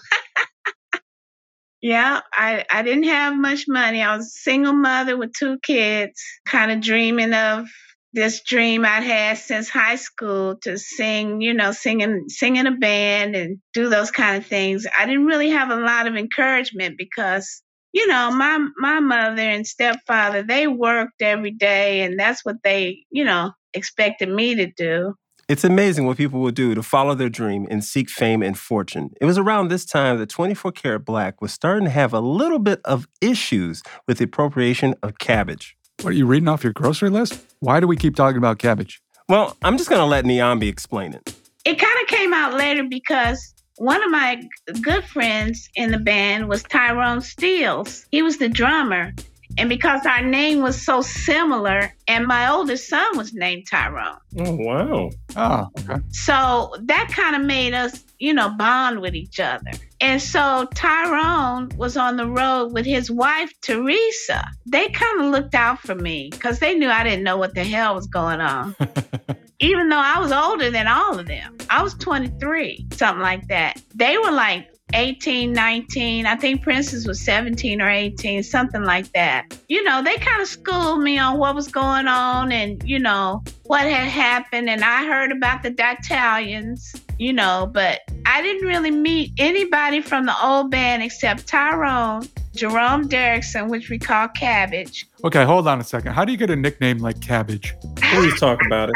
yeah, 1.81 2.21
I, 2.33 2.65
I 2.69 2.81
didn't 2.83 3.05
have 3.05 3.35
much 3.37 3.65
money. 3.67 4.01
I 4.01 4.15
was 4.17 4.27
a 4.27 4.29
single 4.29 4.73
mother 4.73 5.17
with 5.17 5.33
two 5.33 5.57
kids, 5.63 6.21
kind 6.45 6.71
of 6.71 6.81
dreaming 6.81 7.33
of 7.33 7.67
this 8.13 8.41
dream 8.43 8.85
I'd 8.85 9.03
had 9.03 9.37
since 9.37 9.69
high 9.69 9.95
school 9.95 10.55
to 10.63 10.77
sing, 10.77 11.41
you 11.41 11.53
know, 11.53 11.71
singing 11.71 12.25
sing 12.27 12.55
in 12.55 12.67
a 12.67 12.75
band 12.75 13.35
and 13.35 13.59
do 13.73 13.89
those 13.89 14.11
kind 14.11 14.37
of 14.37 14.45
things. 14.45 14.87
I 14.97 15.05
didn't 15.05 15.25
really 15.25 15.49
have 15.49 15.69
a 15.69 15.75
lot 15.75 16.07
of 16.07 16.15
encouragement 16.15 16.97
because, 16.97 17.61
you 17.93 18.07
know, 18.07 18.31
my 18.31 18.65
my 18.77 18.99
mother 18.99 19.41
and 19.41 19.65
stepfather, 19.65 20.43
they 20.43 20.67
worked 20.67 21.21
every 21.21 21.51
day 21.51 22.01
and 22.01 22.19
that's 22.19 22.43
what 22.43 22.57
they, 22.63 23.05
you 23.11 23.23
know, 23.23 23.51
expected 23.73 24.29
me 24.29 24.55
to 24.55 24.65
do. 24.65 25.13
It's 25.47 25.63
amazing 25.63 26.05
what 26.05 26.17
people 26.17 26.41
will 26.41 26.51
do 26.51 26.75
to 26.75 26.83
follow 26.83 27.15
their 27.15 27.29
dream 27.29 27.65
and 27.71 27.83
seek 27.83 28.07
fame 28.07 28.43
and 28.43 28.55
fortune. 28.55 29.09
It 29.19 29.25
was 29.25 29.39
around 29.39 29.69
this 29.69 29.83
time 29.83 30.19
that 30.19 30.29
24 30.29 30.71
Karat 30.73 31.05
Black 31.05 31.41
was 31.41 31.51
starting 31.51 31.85
to 31.85 31.89
have 31.89 32.13
a 32.13 32.19
little 32.19 32.59
bit 32.59 32.81
of 32.85 33.07
issues 33.19 33.81
with 34.07 34.19
the 34.19 34.25
appropriation 34.25 34.93
of 35.01 35.17
cabbage. 35.17 35.75
What 36.01 36.13
are 36.13 36.15
you 36.15 36.25
reading 36.25 36.47
off 36.47 36.63
your 36.63 36.71
grocery 36.71 37.09
list? 37.09 37.43
Why 37.59 37.81
do 37.81 37.87
we 37.87 37.97
keep 37.97 38.15
talking 38.15 38.37
about 38.37 38.57
cabbage? 38.57 39.01
Well, 39.27 39.57
I'm 39.63 39.77
just 39.77 39.89
going 39.89 39.99
to 39.99 40.05
let 40.05 40.23
Niambi 40.23 40.69
explain 40.69 41.13
it. 41.13 41.35
It 41.65 41.77
kind 41.77 41.93
of 42.01 42.07
came 42.07 42.33
out 42.33 42.53
later 42.53 42.83
because 42.89 43.53
one 43.75 44.01
of 44.01 44.09
my 44.09 44.41
good 44.81 45.03
friends 45.03 45.69
in 45.75 45.91
the 45.91 45.97
band 45.97 46.47
was 46.47 46.63
Tyrone 46.63 47.19
Steels. 47.19 48.05
He 48.11 48.21
was 48.21 48.37
the 48.37 48.47
drummer. 48.47 49.11
And 49.57 49.67
because 49.67 50.05
our 50.05 50.21
name 50.21 50.61
was 50.61 50.81
so 50.81 51.01
similar, 51.01 51.93
and 52.07 52.25
my 52.25 52.49
oldest 52.49 52.87
son 52.87 53.17
was 53.17 53.33
named 53.33 53.67
Tyrone. 53.69 54.19
Oh, 54.37 54.55
wow. 54.55 55.09
Oh, 55.35 55.67
okay. 55.79 56.01
So 56.11 56.75
that 56.83 57.11
kind 57.13 57.35
of 57.35 57.41
made 57.41 57.73
us, 57.73 58.05
you 58.19 58.33
know, 58.33 58.49
bond 58.49 58.99
with 58.99 59.15
each 59.15 59.39
other. 59.39 59.71
And 60.01 60.21
so 60.21 60.67
Tyrone 60.75 61.69
was 61.77 61.97
on 61.97 62.17
the 62.17 62.27
road 62.27 62.73
with 62.73 62.85
his 62.85 63.09
wife, 63.09 63.51
Teresa. 63.61 64.45
They 64.65 64.89
kind 64.89 65.21
of 65.21 65.31
looked 65.31 65.55
out 65.55 65.79
for 65.79 65.95
me 65.95 66.29
because 66.31 66.59
they 66.59 66.75
knew 66.75 66.89
I 66.89 67.03
didn't 67.03 67.23
know 67.23 67.37
what 67.37 67.55
the 67.55 67.63
hell 67.63 67.95
was 67.95 68.07
going 68.07 68.41
on. 68.41 68.75
Even 69.61 69.89
though 69.89 69.97
I 69.97 70.19
was 70.19 70.31
older 70.31 70.69
than 70.71 70.87
all 70.87 71.19
of 71.19 71.27
them, 71.27 71.57
I 71.69 71.83
was 71.83 71.93
23, 71.95 72.87
something 72.93 73.21
like 73.21 73.47
that. 73.49 73.81
They 73.93 74.17
were 74.17 74.31
like 74.31 74.69
18, 74.93 75.51
19. 75.51 76.25
I 76.25 76.35
think 76.35 76.61
Princess 76.61 77.05
was 77.05 77.21
17 77.23 77.81
or 77.81 77.89
18, 77.89 78.43
something 78.43 78.83
like 78.83 79.11
that. 79.13 79.45
You 79.67 79.83
know, 79.83 80.01
they 80.01 80.15
kind 80.15 80.41
of 80.41 80.47
schooled 80.47 81.01
me 81.01 81.19
on 81.19 81.37
what 81.37 81.55
was 81.55 81.67
going 81.67 82.07
on 82.07 82.51
and, 82.51 82.81
you 82.83 82.99
know, 82.99 83.43
what 83.63 83.81
had 83.81 84.07
happened. 84.07 84.69
And 84.69 84.83
I 84.83 85.05
heard 85.05 85.31
about 85.31 85.63
the 85.63 85.75
Italians, 85.77 86.95
you 87.19 87.33
know, 87.33 87.69
but 87.71 88.01
I 88.25 88.41
didn't 88.41 88.67
really 88.67 88.91
meet 88.91 89.33
anybody 89.37 90.01
from 90.01 90.25
the 90.25 90.35
old 90.43 90.71
band 90.71 91.03
except 91.03 91.45
Tyrone, 91.45 92.27
Jerome 92.55 93.07
Derrickson, 93.07 93.69
which 93.69 93.89
we 93.89 93.99
call 93.99 94.29
Cabbage. 94.29 95.07
Okay, 95.23 95.43
hold 95.43 95.67
on 95.67 95.79
a 95.79 95.83
second. 95.83 96.13
How 96.13 96.25
do 96.25 96.31
you 96.31 96.37
get 96.37 96.49
a 96.49 96.55
nickname 96.55 96.97
like 96.97 97.21
Cabbage? 97.21 97.75
Please 97.97 98.39
talk 98.39 98.65
about 98.65 98.89
it. 98.89 98.95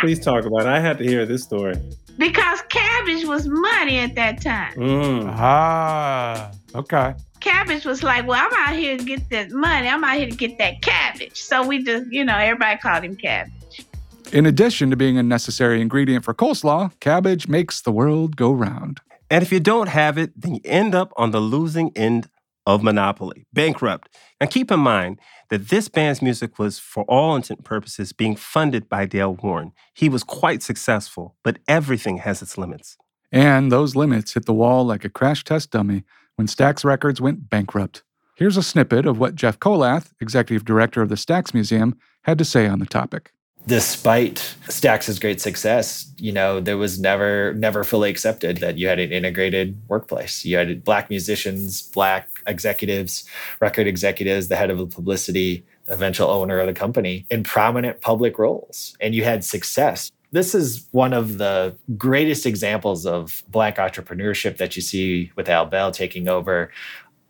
Please 0.00 0.20
talk 0.20 0.44
about 0.44 0.62
it. 0.62 0.66
I 0.66 0.80
had 0.80 0.96
to 0.98 1.04
hear 1.04 1.26
this 1.26 1.42
story 1.42 1.74
because 2.18 2.62
cabbage 2.68 3.24
was 3.24 3.46
money 3.46 3.98
at 3.98 4.14
that 4.14 4.40
time. 4.40 4.72
Mm. 4.74 5.34
Ah, 5.36 6.50
okay. 6.74 7.14
Cabbage 7.40 7.84
was 7.84 8.02
like, 8.02 8.26
well, 8.26 8.40
I'm 8.42 8.68
out 8.68 8.78
here 8.78 8.96
to 8.96 9.04
get 9.04 9.28
that 9.30 9.50
money. 9.50 9.88
I'm 9.88 10.02
out 10.02 10.16
here 10.16 10.28
to 10.28 10.36
get 10.36 10.58
that 10.58 10.82
cabbage. 10.82 11.40
So 11.40 11.66
we 11.66 11.82
just, 11.82 12.10
you 12.10 12.24
know, 12.24 12.36
everybody 12.36 12.78
called 12.78 13.04
him 13.04 13.16
cabbage. 13.16 13.86
In 14.32 14.44
addition 14.44 14.90
to 14.90 14.96
being 14.96 15.16
a 15.16 15.22
necessary 15.22 15.80
ingredient 15.80 16.24
for 16.24 16.34
coleslaw, 16.34 16.98
cabbage 16.98 17.46
makes 17.46 17.80
the 17.80 17.92
world 17.92 18.36
go 18.36 18.50
round. 18.50 19.00
And 19.30 19.42
if 19.42 19.52
you 19.52 19.60
don't 19.60 19.88
have 19.88 20.18
it, 20.18 20.38
then 20.40 20.56
you 20.56 20.60
end 20.64 20.94
up 20.94 21.12
on 21.16 21.30
the 21.30 21.40
losing 21.40 21.92
end 21.96 22.28
of 22.66 22.82
Monopoly, 22.82 23.46
bankrupt. 23.52 24.08
And 24.40 24.50
keep 24.50 24.72
in 24.72 24.80
mind 24.80 25.20
that 25.50 25.68
this 25.68 25.88
band's 25.88 26.20
music 26.20 26.58
was, 26.58 26.80
for 26.80 27.04
all 27.04 27.36
intent 27.36 27.62
purposes, 27.62 28.12
being 28.12 28.34
funded 28.34 28.88
by 28.88 29.06
Dale 29.06 29.34
Warren. 29.34 29.72
He 29.94 30.08
was 30.08 30.24
quite 30.24 30.62
successful, 30.62 31.36
but 31.44 31.58
everything 31.68 32.18
has 32.18 32.42
its 32.42 32.58
limits. 32.58 32.96
And 33.30 33.70
those 33.70 33.94
limits 33.94 34.34
hit 34.34 34.44
the 34.46 34.52
wall 34.52 34.84
like 34.84 35.04
a 35.04 35.08
crash 35.08 35.44
test 35.44 35.70
dummy 35.70 36.02
when 36.34 36.48
Stax 36.48 36.84
Records 36.84 37.20
went 37.20 37.48
bankrupt. 37.48 38.02
Here's 38.34 38.56
a 38.56 38.62
snippet 38.62 39.06
of 39.06 39.18
what 39.20 39.36
Jeff 39.36 39.60
Kollath, 39.60 40.10
executive 40.20 40.64
director 40.64 41.00
of 41.00 41.08
the 41.08 41.14
Stax 41.14 41.54
Museum, 41.54 41.96
had 42.22 42.38
to 42.38 42.44
say 42.44 42.66
on 42.66 42.80
the 42.80 42.86
topic 42.86 43.32
despite 43.66 44.54
Stax's 44.68 45.18
great 45.18 45.40
success, 45.40 46.10
you 46.18 46.32
know, 46.32 46.60
there 46.60 46.76
was 46.76 47.00
never 47.00 47.54
never 47.54 47.84
fully 47.84 48.10
accepted 48.10 48.58
that 48.58 48.78
you 48.78 48.88
had 48.88 48.98
an 48.98 49.12
integrated 49.12 49.76
workplace. 49.88 50.44
You 50.44 50.56
had 50.56 50.84
black 50.84 51.10
musicians, 51.10 51.82
black 51.82 52.28
executives, 52.46 53.28
record 53.60 53.86
executives, 53.86 54.48
the 54.48 54.56
head 54.56 54.70
of 54.70 54.78
the 54.78 54.86
publicity, 54.86 55.64
eventual 55.88 56.28
owner 56.28 56.58
of 56.58 56.66
the 56.66 56.74
company 56.74 57.26
in 57.30 57.42
prominent 57.42 58.00
public 58.00 58.38
roles. 58.38 58.96
And 59.00 59.14
you 59.14 59.24
had 59.24 59.44
success. 59.44 60.10
This 60.32 60.54
is 60.54 60.88
one 60.90 61.12
of 61.12 61.38
the 61.38 61.74
greatest 61.96 62.46
examples 62.46 63.06
of 63.06 63.44
black 63.48 63.76
entrepreneurship 63.76 64.58
that 64.58 64.76
you 64.76 64.82
see 64.82 65.30
with 65.36 65.48
Al 65.48 65.66
Bell 65.66 65.92
taking 65.92 66.28
over 66.28 66.70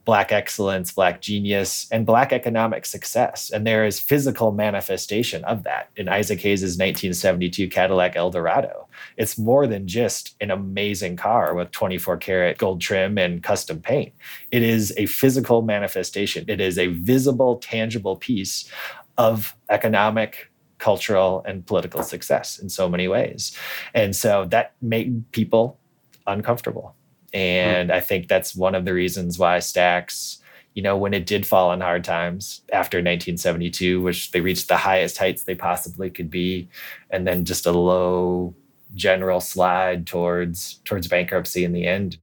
Black 0.07 0.31
excellence, 0.31 0.93
Black 0.93 1.21
genius, 1.21 1.89
and 1.91 2.07
Black 2.07 2.33
economic 2.33 2.87
success. 2.87 3.51
And 3.51 3.67
there 3.67 3.85
is 3.85 3.99
physical 3.99 4.53
manifestation 4.53 5.45
of 5.45 5.65
that 5.65 5.91
in 5.97 6.09
Isaac 6.09 6.41
Hayes' 6.41 6.63
1972 6.63 7.69
Cadillac 7.69 8.15
Eldorado. 8.15 8.89
It's 9.17 9.37
more 9.37 9.67
than 9.67 9.89
just 9.89 10.37
an 10.41 10.53
amazing 10.53 11.17
car 11.17 11.55
with 11.55 11.73
24 11.73 12.19
karat 12.19 12.57
gold 12.57 12.81
trim 12.81 13.19
and 13.19 13.43
custom 13.43 13.81
paint. 13.81 14.15
It 14.53 14.63
is 14.63 14.95
a 14.97 15.07
physical 15.07 15.63
manifestation, 15.63 16.45
it 16.47 16.61
is 16.61 16.79
a 16.79 16.87
visible, 16.87 17.57
tangible 17.57 18.17
piece 18.17 18.71
of 19.19 19.57
economic 19.71 20.53
cultural 20.79 21.43
and 21.47 21.67
political 21.67 22.05
success 22.05 22.61
in 22.61 22.69
so 22.69 22.89
many 22.89 23.09
ways. 23.09 23.57
And 23.93 24.15
so 24.15 24.47
that 24.51 24.75
made 24.81 25.33
people 25.33 25.81
uncomfortable. 26.29 26.95
Hmm. 27.37 27.43
And 27.43 27.93
I 27.93 28.01
think 28.01 28.29
that's 28.29 28.57
one 28.57 28.75
of 28.75 28.87
the 28.87 28.95
reasons 28.95 29.39
why 29.39 29.59
Stax, 29.59 30.39
you 30.75 30.83
know, 30.83 30.97
when 30.97 31.13
it 31.13 31.27
did 31.27 31.47
fall 31.47 31.71
on 31.71 31.83
hard 31.83 32.03
times 32.03 32.63
after 32.73 32.97
1972, 32.99 34.01
which 34.01 34.31
they 34.31 34.41
reached 34.41 34.69
the 34.69 34.77
highest 34.77 35.19
heights 35.19 35.43
they 35.43 35.55
possibly 35.55 36.09
could 36.09 36.31
be, 36.31 36.69
and 37.11 37.27
then 37.27 37.45
just 37.45 37.67
a 37.67 37.73
low 37.73 38.55
general 38.95 39.41
slide 39.41 40.07
towards 40.07 40.81
towards 40.85 41.09
bankruptcy 41.09 41.65
in 41.65 41.73
the 41.73 41.87
end. 41.87 42.19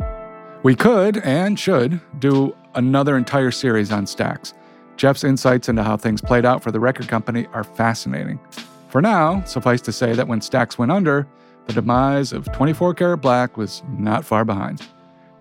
We 0.64 0.76
could 0.76 1.18
and 1.18 1.60
should 1.60 2.02
do 2.20 2.56
another 2.74 3.16
entire 3.16 3.52
series 3.52 3.92
on 3.92 4.06
Stax. 4.06 4.54
Jeff's 4.98 5.24
insights 5.24 5.70
into 5.70 5.84
how 5.84 5.98
things 5.98 6.22
played 6.22 6.46
out 6.46 6.64
for 6.64 6.72
the 6.72 6.80
record 6.80 7.08
company 7.08 7.46
are 7.54 7.64
fascinating. 7.64 8.40
For 8.90 9.02
now, 9.02 9.44
suffice 9.44 9.82
to 9.82 9.92
say 9.92 10.14
that 10.14 10.28
when 10.28 10.40
Stax 10.40 10.78
went 10.78 10.92
under, 10.92 11.28
the 11.68 11.74
demise 11.74 12.34
of 12.34 12.52
24 12.52 12.94
Karat 12.96 13.22
Black 13.22 13.58
was 13.58 13.84
not 13.98 14.26
far 14.26 14.46
behind. 14.46 14.82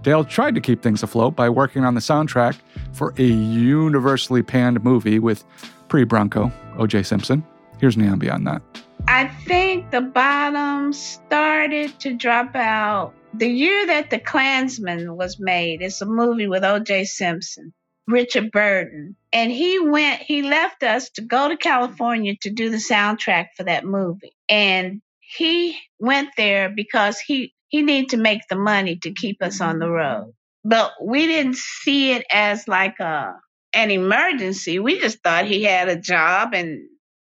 Dale 0.03 0.25
tried 0.25 0.55
to 0.57 0.61
keep 0.61 0.83
things 0.83 1.03
afloat 1.03 1.37
by 1.37 1.49
working 1.49 1.85
on 1.85 1.95
the 1.95 2.01
soundtrack 2.01 2.59
for 2.93 3.15
a 3.19 3.23
universally 3.23 4.43
panned 4.43 4.83
movie 4.83 5.19
with 5.19 5.45
pre 5.89 6.05
Bronco, 6.05 6.53
O.J. 6.77 7.05
Simpson. 7.05 7.45
Here's 7.79 7.97
Niambi 7.97 8.33
on 8.33 8.45
that. 8.45 8.63
I 9.09 9.29
think 9.47 9.91
the 9.91 10.01
bottom 10.01 10.93
started 10.93 11.99
to 12.01 12.15
drop 12.15 12.55
out 12.55 13.15
the 13.35 13.49
year 13.49 13.87
that 13.87 14.11
The 14.11 14.19
Klansman 14.19 15.17
was 15.17 15.39
made. 15.39 15.83
It's 15.83 16.01
a 16.01 16.07
movie 16.07 16.49
with 16.49 16.65
O.J. 16.65 17.05
Simpson, 17.05 17.73
Richard 18.07 18.51
Burton. 18.51 19.17
And 19.33 19.51
he 19.51 19.79
went, 19.81 20.21
he 20.21 20.43
left 20.43 20.83
us 20.83 21.11
to 21.11 21.23
go 21.23 21.49
to 21.49 21.57
California 21.57 22.35
to 22.43 22.51
do 22.51 22.71
the 22.71 22.77
soundtrack 22.77 23.49
for 23.57 23.65
that 23.65 23.85
movie. 23.85 24.37
And 24.49 25.01
he 25.21 25.79
went 25.99 26.31
there 26.37 26.69
because 26.69 27.19
he 27.19 27.55
he 27.73 27.83
needed 27.83 28.11
to 28.11 28.19
make 28.19 28.43
the 28.51 28.57
money 28.57 28.99
to 29.05 29.13
keep 29.13 29.43
us 29.43 29.61
on 29.63 29.81
the 29.81 29.91
road. 29.91 30.35
but 30.65 30.93
we 31.03 31.27
didn't 31.29 31.57
see 31.59 32.13
it 32.13 32.27
as 32.33 32.69
like 32.69 33.01
a 33.01 33.35
an 33.75 33.91
emergency. 33.93 34.81
We 34.81 35.01
just 35.01 35.21
thought 35.25 35.47
he 35.47 35.65
had 35.65 35.89
a 35.91 35.97
job 35.97 36.55
and 36.55 36.81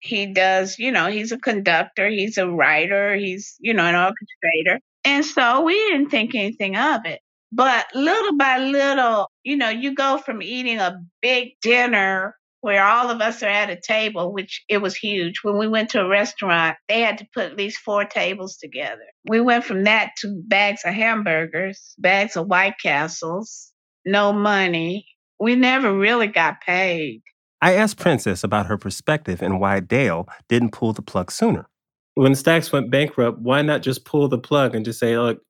he 0.00 0.32
does, 0.34 0.78
you 0.78 0.92
know, 0.92 1.08
he's 1.08 1.32
a 1.32 1.38
conductor, 1.38 2.08
he's 2.08 2.38
a 2.38 2.48
writer, 2.48 3.16
he's, 3.16 3.56
you 3.60 3.74
know, 3.74 3.84
an 3.84 3.96
orchestrator. 3.96 4.78
And 5.04 5.24
so 5.24 5.62
we 5.62 5.74
didn't 5.74 6.10
think 6.10 6.34
anything 6.36 6.76
of 6.76 7.06
it. 7.06 7.20
But 7.52 7.88
little 7.94 8.36
by 8.38 8.58
little, 8.58 9.30
you 9.44 9.56
know, 9.58 9.70
you 9.70 9.94
go 9.94 10.18
from 10.18 10.42
eating 10.42 10.80
a 10.80 11.02
big 11.22 11.50
dinner 11.62 12.36
where 12.60 12.84
all 12.84 13.10
of 13.10 13.20
us 13.20 13.42
are 13.42 13.48
at 13.48 13.70
a 13.70 13.80
table, 13.80 14.32
which 14.32 14.62
it 14.68 14.78
was 14.78 14.94
huge. 14.94 15.40
When 15.42 15.58
we 15.58 15.66
went 15.66 15.90
to 15.90 16.02
a 16.02 16.08
restaurant, 16.08 16.76
they 16.88 17.00
had 17.00 17.18
to 17.18 17.26
put 17.32 17.44
at 17.44 17.56
least 17.56 17.78
four 17.78 18.04
tables 18.04 18.56
together. 18.56 19.04
We 19.28 19.40
went 19.40 19.64
from 19.64 19.84
that 19.84 20.10
to 20.18 20.42
bags 20.46 20.82
of 20.84 20.94
hamburgers, 20.94 21.94
bags 21.98 22.36
of 22.36 22.46
White 22.46 22.74
Castles, 22.82 23.72
no 24.04 24.32
money. 24.32 25.06
We 25.38 25.56
never 25.56 25.96
really 25.96 26.26
got 26.26 26.60
paid. 26.60 27.22
I 27.62 27.74
asked 27.74 27.98
Princess 27.98 28.42
about 28.44 28.66
her 28.66 28.78
perspective 28.78 29.42
and 29.42 29.60
why 29.60 29.80
Dale 29.80 30.28
didn't 30.48 30.72
pull 30.72 30.92
the 30.92 31.02
plug 31.02 31.30
sooner. 31.30 31.66
When 32.14 32.32
Stax 32.32 32.72
went 32.72 32.90
bankrupt, 32.90 33.38
why 33.38 33.62
not 33.62 33.82
just 33.82 34.04
pull 34.04 34.28
the 34.28 34.38
plug 34.38 34.74
and 34.74 34.84
just 34.84 34.98
say, 34.98 35.18
look, 35.18 35.40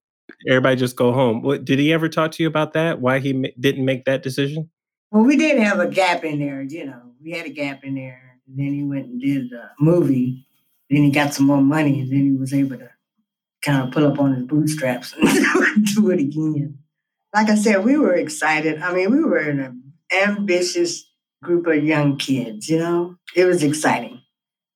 everybody 0.49 0.76
just 0.76 0.97
go 0.97 1.12
home? 1.12 1.43
What, 1.43 1.64
did 1.64 1.79
he 1.79 1.93
ever 1.93 2.09
talk 2.09 2.33
to 2.33 2.43
you 2.43 2.49
about 2.49 2.73
that? 2.75 3.00
Why 3.00 3.19
he 3.19 3.33
ma- 3.33 3.49
didn't 3.59 3.85
make 3.85 4.05
that 4.05 4.23
decision? 4.23 4.71
Well, 5.11 5.25
we 5.25 5.37
didn't 5.37 5.62
have 5.62 5.81
a 5.81 5.88
gap 5.88 6.25
in 6.25 6.38
there, 6.38 6.62
you 6.62 6.87
know. 6.87 7.02
We 7.23 7.33
had 7.33 7.47
a 7.47 7.50
gap 7.50 7.85
in 7.85 7.95
there. 7.95 8.38
And 8.47 8.59
then 8.59 8.73
he 8.73 8.83
went 8.83 9.07
and 9.07 9.21
did 9.21 9.52
a 9.52 9.71
movie. 9.81 10.47
Then 10.88 11.02
he 11.02 11.11
got 11.11 11.35
some 11.35 11.47
more 11.47 11.62
money, 11.62 12.00
and 12.00 12.11
then 12.11 12.31
he 12.31 12.37
was 12.37 12.52
able 12.52 12.79
to 12.79 12.90
kind 13.62 13.83
of 13.83 13.93
pull 13.93 14.07
up 14.07 14.19
on 14.19 14.35
his 14.35 14.45
bootstraps 14.45 15.14
and 15.21 15.87
do 15.87 16.11
it 16.11 16.21
again. 16.21 16.79
Like 17.35 17.49
I 17.49 17.55
said, 17.55 17.85
we 17.85 17.97
were 17.97 18.14
excited. 18.14 18.81
I 18.81 18.93
mean, 18.93 19.11
we 19.11 19.23
were 19.23 19.38
an 19.38 19.93
ambitious 20.12 21.09
group 21.43 21.67
of 21.67 21.85
young 21.85 22.17
kids, 22.17 22.69
you 22.69 22.79
know? 22.79 23.17
It 23.37 23.45
was 23.45 23.62
exciting. 23.62 24.21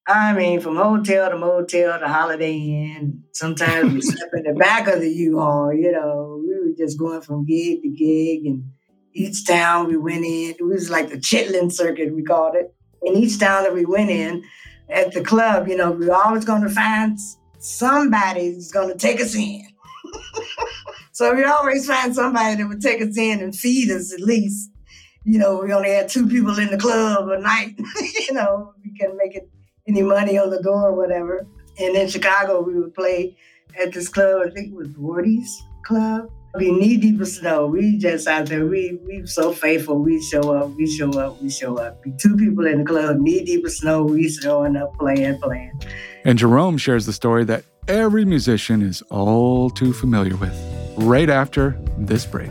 I 0.07 0.35
mean, 0.35 0.61
from 0.61 0.77
hotel 0.77 1.31
to 1.31 1.39
motel 1.39 1.99
to 1.99 2.09
Holiday 2.09 2.55
Inn. 2.55 3.25
Sometimes 3.33 3.93
we 3.93 4.01
slept 4.03 4.35
in 4.35 4.43
the 4.45 4.59
back 4.59 4.87
of 4.87 5.01
the 5.01 5.11
U-Haul, 5.11 5.73
you 5.73 5.93
know. 5.93 6.43
We 6.47 6.71
were 6.71 6.77
just 6.77 6.99
going 6.99 7.23
from 7.23 7.47
gig 7.47 7.83
to 7.83 7.89
gig 7.89 8.47
and 8.47 8.71
each 9.15 9.47
town 9.47 9.87
we 9.87 9.97
went 9.97 10.25
in, 10.25 10.55
it 10.59 10.65
was 10.65 10.91
like 10.91 11.09
the 11.09 11.17
Chitlin 11.17 11.73
circuit, 11.73 12.15
we 12.15 12.23
called 12.23 12.57
it. 12.57 12.75
In 13.03 13.17
each 13.17 13.39
town 13.39 13.63
that 13.63 13.75
we 13.75 13.85
went 13.85 14.11
in, 14.11 14.45
at 14.89 15.13
the 15.13 15.23
club, 15.23 15.69
you 15.69 15.77
know, 15.77 15.93
we 15.93 16.07
were 16.07 16.15
always 16.15 16.45
going 16.45 16.63
to 16.63 16.69
find 16.69 17.19
somebody 17.59 18.53
who's 18.53 18.71
going 18.71 18.89
to 18.89 18.99
take 18.99 19.21
us 19.21 19.35
in. 19.35 19.67
so 21.13 21.35
we 21.35 21.45
always 21.45 21.87
find 21.87 22.15
somebody 22.15 22.57
that 22.57 22.69
would 22.69 22.81
take 22.81 23.01
us 23.01 23.17
in 23.17 23.41
and 23.41 23.57
feed 23.57 23.91
us 23.91 24.13
at 24.13 24.21
least. 24.21 24.71
You 25.25 25.39
know, 25.39 25.63
we 25.63 25.73
only 25.73 25.91
had 25.91 26.09
two 26.09 26.29
people 26.29 26.59
in 26.59 26.71
the 26.71 26.77
club 26.77 27.29
a 27.29 27.39
night. 27.39 27.77
you 28.29 28.35
know, 28.35 28.75
we 28.85 28.99
couldn't 28.99 29.17
make 29.17 29.35
it 29.35 29.49
any 29.89 30.03
money 30.03 30.37
on 30.37 30.51
the 30.51 30.63
door 30.63 30.89
or 30.89 30.95
whatever. 30.95 31.47
And 31.79 31.97
in 31.97 32.09
Chicago, 32.09 32.61
we 32.61 32.79
would 32.79 32.95
play 32.95 33.37
at 33.81 33.93
this 33.93 34.09
club. 34.09 34.43
I 34.47 34.51
think 34.51 34.69
it 34.69 34.75
was 34.75 34.89
Wardy's 34.99 35.63
Club 35.85 36.31
be 36.59 36.71
knee 36.71 36.97
deep 36.97 37.21
of 37.21 37.29
snow. 37.29 37.67
We 37.67 37.99
just 37.99 38.27
out 38.29 38.47
there. 38.47 38.67
We 38.67 38.99
we 39.07 39.27
so 39.27 39.53
faithful. 39.53 39.99
We 39.99 40.23
show 40.23 40.55
up. 40.55 40.71
We 40.77 40.87
show 40.87 41.11
up. 41.19 41.43
We 41.43 41.51
show 41.51 41.79
up. 41.79 42.03
Be 42.03 42.13
two 42.19 42.37
people 42.37 42.67
in 42.67 42.79
the 42.79 42.85
club, 42.85 43.19
knee 43.19 43.45
deep 43.45 43.65
of 43.65 43.73
snow. 43.73 44.05
We 44.05 44.29
showing 44.29 44.77
up, 44.77 44.97
playing, 44.99 45.39
playing. 45.41 45.73
And 46.25 46.39
Jerome 46.39 46.79
shares 46.79 47.07
the 47.07 47.13
story 47.13 47.45
that 47.45 47.65
every 47.89 48.25
musician 48.25 48.83
is 48.83 49.03
all 49.11 49.71
too 49.71 49.93
familiar 49.93 50.37
with. 50.37 50.55
Right 50.97 51.29
after 51.29 51.79
this 51.99 52.25
break. 52.25 52.51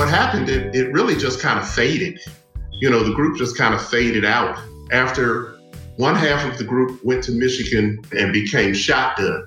What 0.00 0.08
happened, 0.08 0.48
it, 0.48 0.74
it 0.74 0.90
really 0.94 1.14
just 1.14 1.40
kind 1.40 1.58
of 1.58 1.68
faded. 1.68 2.18
You 2.72 2.88
know, 2.88 3.04
the 3.04 3.12
group 3.12 3.36
just 3.36 3.58
kind 3.58 3.74
of 3.74 3.86
faded 3.86 4.24
out. 4.24 4.58
After 4.90 5.58
one 5.96 6.14
half 6.14 6.50
of 6.50 6.56
the 6.56 6.64
group 6.64 7.04
went 7.04 7.22
to 7.24 7.32
Michigan 7.32 8.00
and 8.16 8.32
became 8.32 8.72
Shotgun, 8.72 9.46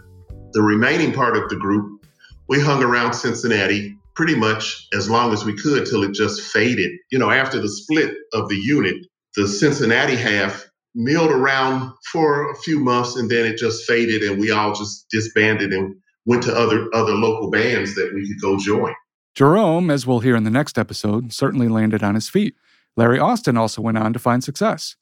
the 0.52 0.62
remaining 0.62 1.12
part 1.12 1.36
of 1.36 1.50
the 1.50 1.56
group, 1.56 2.06
we 2.50 2.60
hung 2.60 2.84
around 2.84 3.14
Cincinnati 3.14 3.98
pretty 4.14 4.36
much 4.36 4.88
as 4.94 5.10
long 5.10 5.34
as 5.34 5.44
we 5.44 5.58
could 5.58 5.88
till 5.88 6.04
it 6.04 6.14
just 6.14 6.44
faded. 6.54 6.92
You 7.12 7.18
know, 7.18 7.32
after 7.32 7.60
the 7.60 7.68
split 7.70 8.14
of 8.34 8.48
the 8.48 8.58
unit, 8.58 9.08
the 9.36 9.48
Cincinnati 9.48 10.16
half 10.16 10.70
milled 10.94 11.32
around 11.32 11.92
for 12.12 12.52
a 12.52 12.56
few 12.58 12.80
months 12.80 13.16
and 13.16 13.28
then 13.28 13.48
it 13.48 13.58
just 13.58 13.88
faded 13.88 14.22
and 14.22 14.40
we 14.40 14.52
all 14.52 14.76
just 14.76 15.08
disbanded 15.10 15.74
and 15.74 15.96
went 16.28 16.44
to 16.44 16.56
other 16.56 16.94
other 16.94 17.14
local 17.14 17.50
bands 17.50 17.96
that 17.96 18.12
we 18.14 18.28
could 18.28 18.40
go 18.40 18.56
join. 18.56 18.94
Jerome, 19.36 19.90
as 19.90 20.06
we'll 20.06 20.20
hear 20.20 20.36
in 20.36 20.44
the 20.44 20.52
next 20.52 20.78
episode, 20.78 21.34
certainly 21.34 21.68
landed 21.68 22.04
on 22.04 22.14
his 22.14 22.30
feet. 22.30 22.56
Larry 22.96 23.18
Austin 23.18 23.58
also 23.58 23.82
went 23.82 23.98
on 23.98 24.14
to 24.14 24.20
find 24.20 24.44
success. 24.44 24.96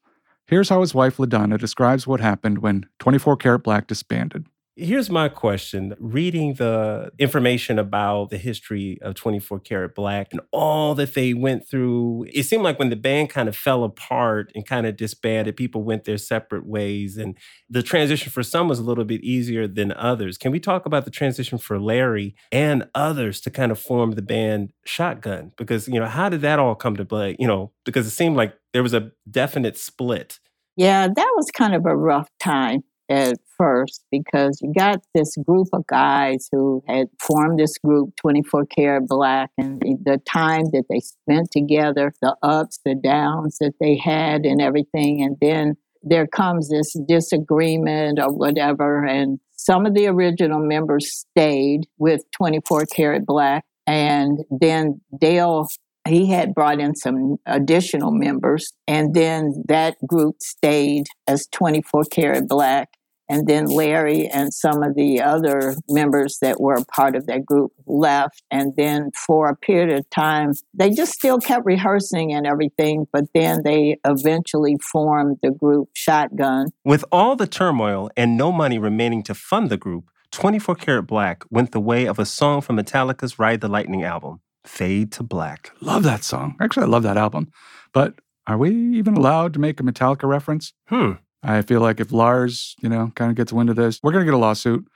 Here's 0.47 0.69
how 0.69 0.81
his 0.81 0.95
wife 0.95 1.17
LaDonna 1.17 1.59
describes 1.59 2.07
what 2.07 2.21
happened 2.21 2.59
when 2.59 2.85
24 2.99 3.35
Karat 3.37 3.63
Black 3.63 3.87
disbanded. 3.87 4.45
Here's 4.77 5.09
my 5.09 5.27
question. 5.27 5.95
Reading 5.99 6.53
the 6.53 7.11
information 7.19 7.77
about 7.77 8.29
the 8.29 8.37
history 8.37 8.97
of 9.01 9.15
24 9.15 9.59
Karat 9.59 9.93
Black 9.95 10.29
and 10.31 10.39
all 10.51 10.95
that 10.95 11.13
they 11.13 11.33
went 11.33 11.67
through, 11.67 12.25
it 12.31 12.43
seemed 12.43 12.63
like 12.63 12.79
when 12.79 12.89
the 12.89 12.95
band 12.95 13.29
kind 13.29 13.49
of 13.49 13.55
fell 13.55 13.83
apart 13.83 14.49
and 14.55 14.65
kind 14.65 14.87
of 14.87 14.95
disbanded, 14.95 15.57
people 15.57 15.83
went 15.83 16.05
their 16.05 16.17
separate 16.17 16.65
ways. 16.65 17.17
And 17.17 17.37
the 17.69 17.83
transition 17.83 18.31
for 18.31 18.43
some 18.43 18.69
was 18.69 18.79
a 18.79 18.83
little 18.83 19.03
bit 19.03 19.21
easier 19.21 19.67
than 19.67 19.91
others. 19.91 20.37
Can 20.37 20.53
we 20.53 20.59
talk 20.59 20.85
about 20.85 21.03
the 21.03 21.11
transition 21.11 21.57
for 21.57 21.77
Larry 21.77 22.33
and 22.49 22.87
others 22.95 23.41
to 23.41 23.51
kind 23.51 23.73
of 23.73 23.79
form 23.79 24.11
the 24.11 24.21
band 24.21 24.71
Shotgun? 24.85 25.51
Because, 25.57 25.89
you 25.89 25.99
know, 25.99 26.07
how 26.07 26.29
did 26.29 26.41
that 26.41 26.59
all 26.59 26.75
come 26.75 26.95
to 26.95 27.03
play? 27.03 27.35
You 27.37 27.47
know, 27.47 27.73
because 27.83 28.07
it 28.07 28.11
seemed 28.11 28.37
like 28.37 28.55
there 28.71 28.83
was 28.83 28.93
a 28.93 29.11
definite 29.29 29.77
split. 29.77 30.39
Yeah, 30.77 31.09
that 31.13 31.33
was 31.35 31.51
kind 31.53 31.75
of 31.75 31.85
a 31.85 31.95
rough 31.95 32.29
time 32.39 32.83
at 33.11 33.37
first 33.57 34.03
because 34.09 34.57
you 34.61 34.73
got 34.73 35.01
this 35.13 35.35
group 35.45 35.67
of 35.73 35.85
guys 35.87 36.47
who 36.51 36.81
had 36.87 37.07
formed 37.19 37.59
this 37.59 37.77
group 37.83 38.09
24 38.21 38.65
karat 38.67 39.07
black 39.07 39.49
and 39.57 39.81
the 39.81 40.19
time 40.25 40.63
that 40.71 40.85
they 40.89 40.99
spent 40.99 41.51
together 41.51 42.13
the 42.21 42.35
ups 42.41 42.79
the 42.85 42.95
downs 42.95 43.57
that 43.59 43.73
they 43.81 43.97
had 43.97 44.45
and 44.45 44.61
everything 44.61 45.21
and 45.21 45.35
then 45.41 45.75
there 46.03 46.25
comes 46.25 46.69
this 46.69 46.95
disagreement 47.07 48.17
or 48.17 48.31
whatever 48.31 49.05
and 49.05 49.39
some 49.57 49.85
of 49.85 49.93
the 49.93 50.07
original 50.07 50.59
members 50.59 51.11
stayed 51.13 51.81
with 51.99 52.21
24 52.35 52.85
karat 52.85 53.25
black 53.25 53.65
and 53.85 54.39
then 54.49 55.01
dale 55.19 55.67
he 56.07 56.31
had 56.31 56.55
brought 56.55 56.79
in 56.79 56.95
some 56.95 57.35
additional 57.45 58.11
members 58.11 58.71
and 58.87 59.13
then 59.13 59.63
that 59.67 59.95
group 60.07 60.37
stayed 60.41 61.05
as 61.27 61.45
24 61.51 62.05
karat 62.11 62.47
black 62.47 62.89
and 63.31 63.47
then 63.47 63.65
Larry 63.65 64.27
and 64.27 64.53
some 64.53 64.83
of 64.83 64.95
the 64.95 65.21
other 65.21 65.75
members 65.87 66.39
that 66.41 66.59
were 66.59 66.83
part 66.93 67.15
of 67.15 67.27
that 67.27 67.45
group 67.45 67.71
left. 67.87 68.43
And 68.51 68.75
then 68.75 69.11
for 69.25 69.47
a 69.47 69.55
period 69.55 69.97
of 69.97 70.09
time, 70.09 70.51
they 70.73 70.89
just 70.89 71.13
still 71.13 71.39
kept 71.39 71.65
rehearsing 71.65 72.33
and 72.33 72.45
everything, 72.45 73.07
but 73.13 73.23
then 73.33 73.63
they 73.63 73.97
eventually 74.03 74.75
formed 74.91 75.37
the 75.41 75.49
group 75.49 75.87
Shotgun. 75.93 76.71
With 76.83 77.05
all 77.09 77.37
the 77.37 77.47
turmoil 77.47 78.09
and 78.17 78.35
no 78.35 78.51
money 78.51 78.77
remaining 78.77 79.23
to 79.23 79.33
fund 79.33 79.69
the 79.69 79.77
group, 79.77 80.09
24 80.33 80.75
Karat 80.75 81.07
Black 81.07 81.45
went 81.49 81.71
the 81.71 81.79
way 81.79 82.05
of 82.05 82.19
a 82.19 82.25
song 82.25 82.59
from 82.59 82.75
Metallica's 82.75 83.39
Ride 83.39 83.61
the 83.61 83.69
Lightning 83.69 84.03
album, 84.03 84.41
Fade 84.65 85.13
to 85.13 85.23
Black. 85.23 85.71
Love 85.79 86.03
that 86.03 86.25
song. 86.25 86.57
Actually, 86.59 86.83
I 86.83 86.89
love 86.89 87.03
that 87.03 87.17
album. 87.17 87.49
But 87.93 88.15
are 88.45 88.57
we 88.57 88.71
even 88.97 89.15
allowed 89.15 89.53
to 89.53 89.59
make 89.59 89.79
a 89.79 89.83
Metallica 89.83 90.27
reference? 90.27 90.73
Hmm. 90.87 91.13
I 91.43 91.61
feel 91.61 91.81
like 91.81 91.99
if 91.99 92.11
Lars, 92.11 92.75
you 92.81 92.89
know, 92.89 93.11
kind 93.15 93.31
of 93.31 93.37
gets 93.37 93.51
wind 93.51 93.69
of 93.69 93.75
this, 93.75 93.99
we're 94.03 94.11
going 94.11 94.25
to 94.25 94.31
get 94.31 94.35
a 94.35 94.37
lawsuit. 94.37 94.87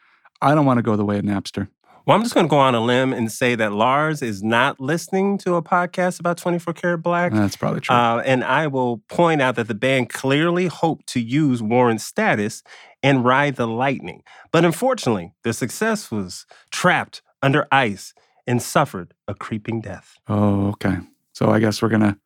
I 0.42 0.54
don't 0.54 0.66
want 0.66 0.78
to 0.78 0.84
go 0.84 0.96
the 0.96 1.06
way 1.06 1.18
of 1.18 1.26
Napster. 1.26 1.70
Well, 2.06 2.16
I'm 2.16 2.22
just 2.22 2.36
going 2.36 2.46
to 2.46 2.50
go 2.50 2.60
on 2.60 2.76
a 2.76 2.82
limb 2.82 3.14
and 3.14 3.32
say 3.32 3.56
that 3.56 3.72
Lars 3.74 4.22
is 4.22 4.44
not 4.44 4.80
listening 4.80 5.40
to 5.40 5.56
a 5.56 5.64
podcast 5.64 6.20
about 6.20 6.38
24 6.38 6.74
Karat 6.76 7.02
Black. 7.02 7.32
That's 7.34 7.56
probably 7.56 7.80
true. 7.80 7.96
Uh, 7.96 8.22
and 8.24 8.44
I 8.44 8.68
will 8.68 9.00
point 9.10 9.42
out 9.42 9.56
that 9.56 9.68
the 9.68 9.74
band 9.74 10.10
clearly 10.10 10.68
hoped 10.68 11.08
to 11.08 11.20
use 11.20 11.64
Warren's 11.64 12.04
status 12.04 12.62
and 13.02 13.26
ride 13.26 13.56
the 13.56 13.68
lightning. 13.68 14.22
But 14.52 14.66
unfortunately, 14.66 15.34
their 15.44 15.54
success 15.54 16.12
was 16.12 16.46
trapped 16.72 17.24
under 17.42 17.66
ice 17.72 18.14
and 18.46 18.62
suffered 18.62 19.16
a 19.28 19.34
creeping 19.34 19.82
death. 19.82 20.16
oh, 20.28 20.68
okay. 20.70 20.98
So 21.34 21.50
I 21.50 21.60
guess 21.60 21.82
we're 21.82 21.90
gonna 21.90 22.18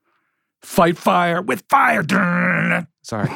fight 0.61 0.97
fire 0.97 1.41
with 1.41 1.63
fire. 1.69 2.03
Sorry. 3.09 3.31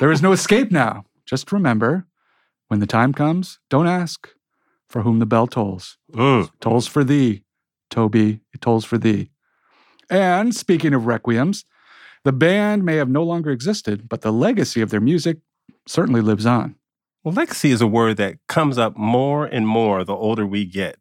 there 0.00 0.10
is 0.10 0.22
no 0.22 0.32
escape 0.32 0.72
now. 0.72 1.04
Just 1.26 1.52
remember, 1.52 2.06
when 2.68 2.80
the 2.80 2.86
time 2.86 3.12
comes, 3.12 3.58
don't 3.68 3.86
ask 3.86 4.30
for 4.88 5.02
whom 5.02 5.18
the 5.18 5.26
bell 5.26 5.46
tolls. 5.46 5.98
Mm. 6.12 6.50
Tolls 6.60 6.86
for 6.86 7.04
thee, 7.04 7.42
Toby. 7.90 8.40
It 8.54 8.62
tolls 8.62 8.86
for 8.86 8.96
thee. 8.96 9.28
And 10.08 10.54
speaking 10.54 10.94
of 10.94 11.02
requiems, 11.02 11.64
the 12.24 12.32
band 12.32 12.82
may 12.82 12.96
have 12.96 13.10
no 13.10 13.22
longer 13.22 13.50
existed, 13.50 14.08
but 14.08 14.22
the 14.22 14.32
legacy 14.32 14.80
of 14.80 14.88
their 14.88 15.00
music 15.00 15.36
certainly 15.86 16.22
lives 16.22 16.46
on. 16.46 16.76
Well, 17.22 17.34
legacy 17.34 17.72
is 17.72 17.82
a 17.82 17.86
word 17.86 18.16
that 18.16 18.36
comes 18.48 18.78
up 18.78 18.96
more 18.96 19.44
and 19.44 19.68
more 19.68 20.02
the 20.02 20.16
older 20.16 20.46
we 20.46 20.64
get, 20.64 20.96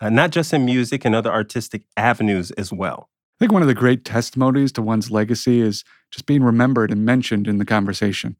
uh, 0.00 0.08
not 0.08 0.30
just 0.30 0.54
in 0.54 0.64
music 0.64 1.04
and 1.04 1.14
other 1.14 1.30
artistic 1.30 1.82
avenues 1.98 2.50
as 2.52 2.72
well. 2.72 3.10
I 3.42 3.44
think 3.44 3.54
one 3.54 3.62
of 3.62 3.66
the 3.66 3.74
great 3.74 4.04
testimonies 4.04 4.70
to 4.70 4.82
one's 4.82 5.10
legacy 5.10 5.60
is 5.60 5.82
just 6.12 6.26
being 6.26 6.44
remembered 6.44 6.92
and 6.92 7.04
mentioned 7.04 7.48
in 7.48 7.58
the 7.58 7.64
conversation. 7.64 8.36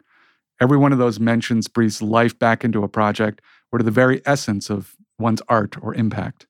Every 0.61 0.79
one 0.79 0.93
of 0.93 0.99
those 0.99 1.19
mentions 1.19 1.67
breathes 1.67 2.01
life 2.01 2.39
back 2.39 2.65
into 2.65 2.85
a 2.85 2.89
project 2.89 3.41
or 3.73 3.81
to 3.81 3.85
the 3.85 3.91
very 3.91 4.23
essence 4.25 4.71
of 4.71 4.95
one's 5.19 5.43
art 5.49 5.75
or 5.83 5.93
impact. 5.93 6.47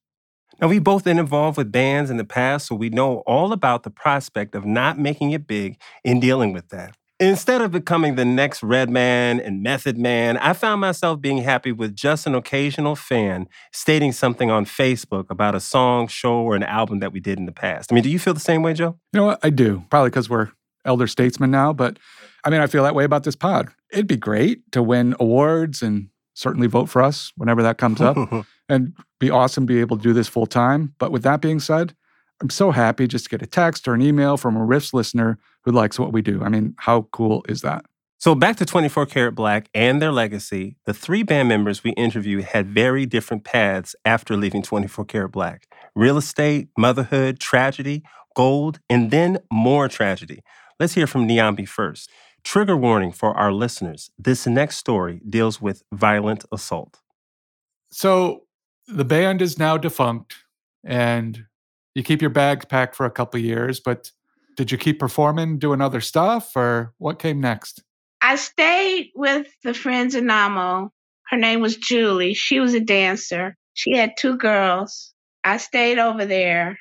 Now, 0.61 0.69
we've 0.69 0.85
both 0.85 1.03
been 1.03 1.19
involved 1.19 1.57
with 1.57 1.73
bands 1.73 2.11
in 2.11 2.19
the 2.19 2.27
past, 2.27 2.67
so 2.67 2.75
we 2.75 2.91
know 2.91 3.21
all 3.21 3.55
about 3.55 3.85
the 3.85 3.91
prospect 3.91 4.55
of 4.55 4.67
not 4.67 4.99
making 4.99 5.31
it 5.31 5.47
big 5.47 5.81
in 6.05 6.21
dealing 6.21 6.53
with 6.53 6.69
that. 6.69 6.95
Instead 7.23 7.63
of 7.63 7.71
becoming 7.71 8.17
the 8.17 8.25
next 8.25 8.65
Redman 8.65 9.39
and 9.39 9.63
Method 9.63 9.97
Man, 9.97 10.37
I 10.39 10.55
found 10.55 10.81
myself 10.81 11.21
being 11.21 11.39
happy 11.39 11.71
with 11.71 11.95
just 11.95 12.27
an 12.27 12.35
occasional 12.35 12.97
fan 12.97 13.49
stating 13.73 14.11
something 14.11 14.51
on 14.51 14.65
Facebook 14.65 15.31
about 15.31 15.55
a 15.55 15.61
song, 15.61 16.09
show, 16.09 16.35
or 16.35 16.57
an 16.57 16.65
album 16.65 16.99
that 16.99 17.13
we 17.13 17.21
did 17.21 17.39
in 17.39 17.47
the 17.47 17.53
past. 17.53 17.93
I 17.93 17.95
mean, 17.95 18.03
do 18.03 18.11
you 18.11 18.19
feel 18.19 18.35
the 18.35 18.41
same 18.41 18.65
way, 18.65 18.75
Joe? 18.75 18.99
You 19.13 19.21
know 19.21 19.27
what? 19.27 19.39
I 19.45 19.51
do. 19.51 19.85
Probably 19.89 20.11
because 20.11 20.29
we're 20.29 20.51
elder 20.85 21.07
statesmen 21.07 21.53
now, 21.53 21.73
but 21.73 21.97
I 22.45 22.51
mean, 22.51 22.61
I 22.61 22.67
feel 22.67 22.83
that 22.83 22.97
way 22.97 23.05
about 23.05 23.23
this 23.23 23.37
pod. 23.37 23.69
It'd 23.93 24.09
be 24.09 24.17
great 24.17 24.73
to 24.73 24.83
win 24.83 25.15
awards 25.21 25.81
and 25.81 26.09
certainly 26.35 26.67
vote 26.67 26.89
for 26.89 27.03
us 27.03 27.33
whenever 27.37 27.63
that 27.63 27.79
comes 27.79 28.01
up 28.01 28.17
and 28.69 28.95
be 29.21 29.31
awesome 29.31 29.69
to 29.69 29.73
be 29.73 29.79
able 29.79 29.97
to 29.97 30.03
do 30.03 30.13
this 30.13 30.27
full 30.27 30.47
time. 30.47 30.97
But 30.99 31.13
with 31.13 31.23
that 31.23 31.41
being 31.41 31.61
said, 31.61 31.95
I'm 32.41 32.51
so 32.51 32.73
happy 32.73 33.07
just 33.07 33.27
to 33.27 33.31
get 33.31 33.43
a 33.43 33.47
text 33.47 33.87
or 33.87 33.95
an 33.95 34.03
email 34.03 34.37
from 34.37 34.57
a 34.57 34.67
Riffs 34.67 34.93
listener 34.93 35.39
who 35.65 35.73
likes 35.73 35.99
what 35.99 36.13
we 36.13 36.23
do. 36.23 36.43
I 36.43 36.49
mean, 36.49 36.75
how 36.79 37.09
cool 37.13 37.45
is 37.49 37.63
that? 37.63 37.85
So, 38.19 38.37
back 38.37 38.57
to 38.59 38.65
24 38.65 39.07
Karat 39.07 39.35
Black 39.35 39.69
and 39.75 40.01
their 40.01 40.13
legacy, 40.13 40.77
the 40.87 40.95
three 40.95 41.25
band 41.25 41.49
members 41.49 41.83
we 41.83 41.91
interviewed 41.93 42.45
had 42.45 42.69
very 42.69 43.05
different 43.05 43.43
paths 43.43 43.97
after 44.05 44.37
leaving 44.37 44.63
24 44.63 45.05
Karat 45.07 45.33
Black 45.33 45.67
real 45.95 46.17
estate, 46.17 46.69
motherhood, 46.79 47.39
tragedy, 47.41 48.03
gold, 48.35 48.81
and 48.89 49.11
then 49.11 49.39
more 49.53 49.89
tragedy. 49.89 50.41
Let's 50.79 50.95
hear 50.95 51.07
from 51.07 51.29
Niambi 51.29 51.69
first. 51.69 52.11
Trigger 52.45 52.77
warning 52.77 53.13
for 53.13 53.35
our 53.37 53.53
listeners 53.53 54.11
this 54.19 54.47
next 54.47 54.77
story 54.77 55.21
deals 55.29 55.61
with 55.61 55.83
violent 55.93 56.45
assault. 56.53 57.01
So 57.91 58.45
the 58.89 59.05
band 59.05 59.43
is 59.43 59.59
now 59.59 59.77
defunct 59.77 60.37
and 60.85 61.45
you 61.95 62.03
keep 62.03 62.21
your 62.21 62.31
bags 62.31 62.65
packed 62.65 62.97
for 62.97 63.07
a 63.07 63.11
couple 63.11 63.39
years, 63.39 63.81
but 63.81 64.11
did 64.57 64.71
you 64.71 64.79
keep 64.79 64.99
performing, 64.99 65.59
doing 65.59 65.81
other 65.81 66.01
stuff, 66.01 66.57
or 66.57 66.95
what 66.99 67.19
came 67.19 67.41
next? 67.41 67.83
I 68.21 68.37
stayed 68.37 69.11
with 69.15 69.49
the 69.65 69.75
friends 69.75 70.15
in 70.15 70.25
Namo. 70.25 70.91
Her 71.29 71.37
name 71.37 71.61
was 71.61 71.77
Julie. 71.77 72.35
She 72.35 72.61
was 72.61 72.75
a 72.75 72.81
dancer. 72.81 73.57
She 73.75 73.97
had 73.97 74.13
two 74.19 74.37
girls. 74.37 75.13
I 75.45 75.57
stayed 75.57 75.99
over 75.99 76.25
there. 76.25 76.79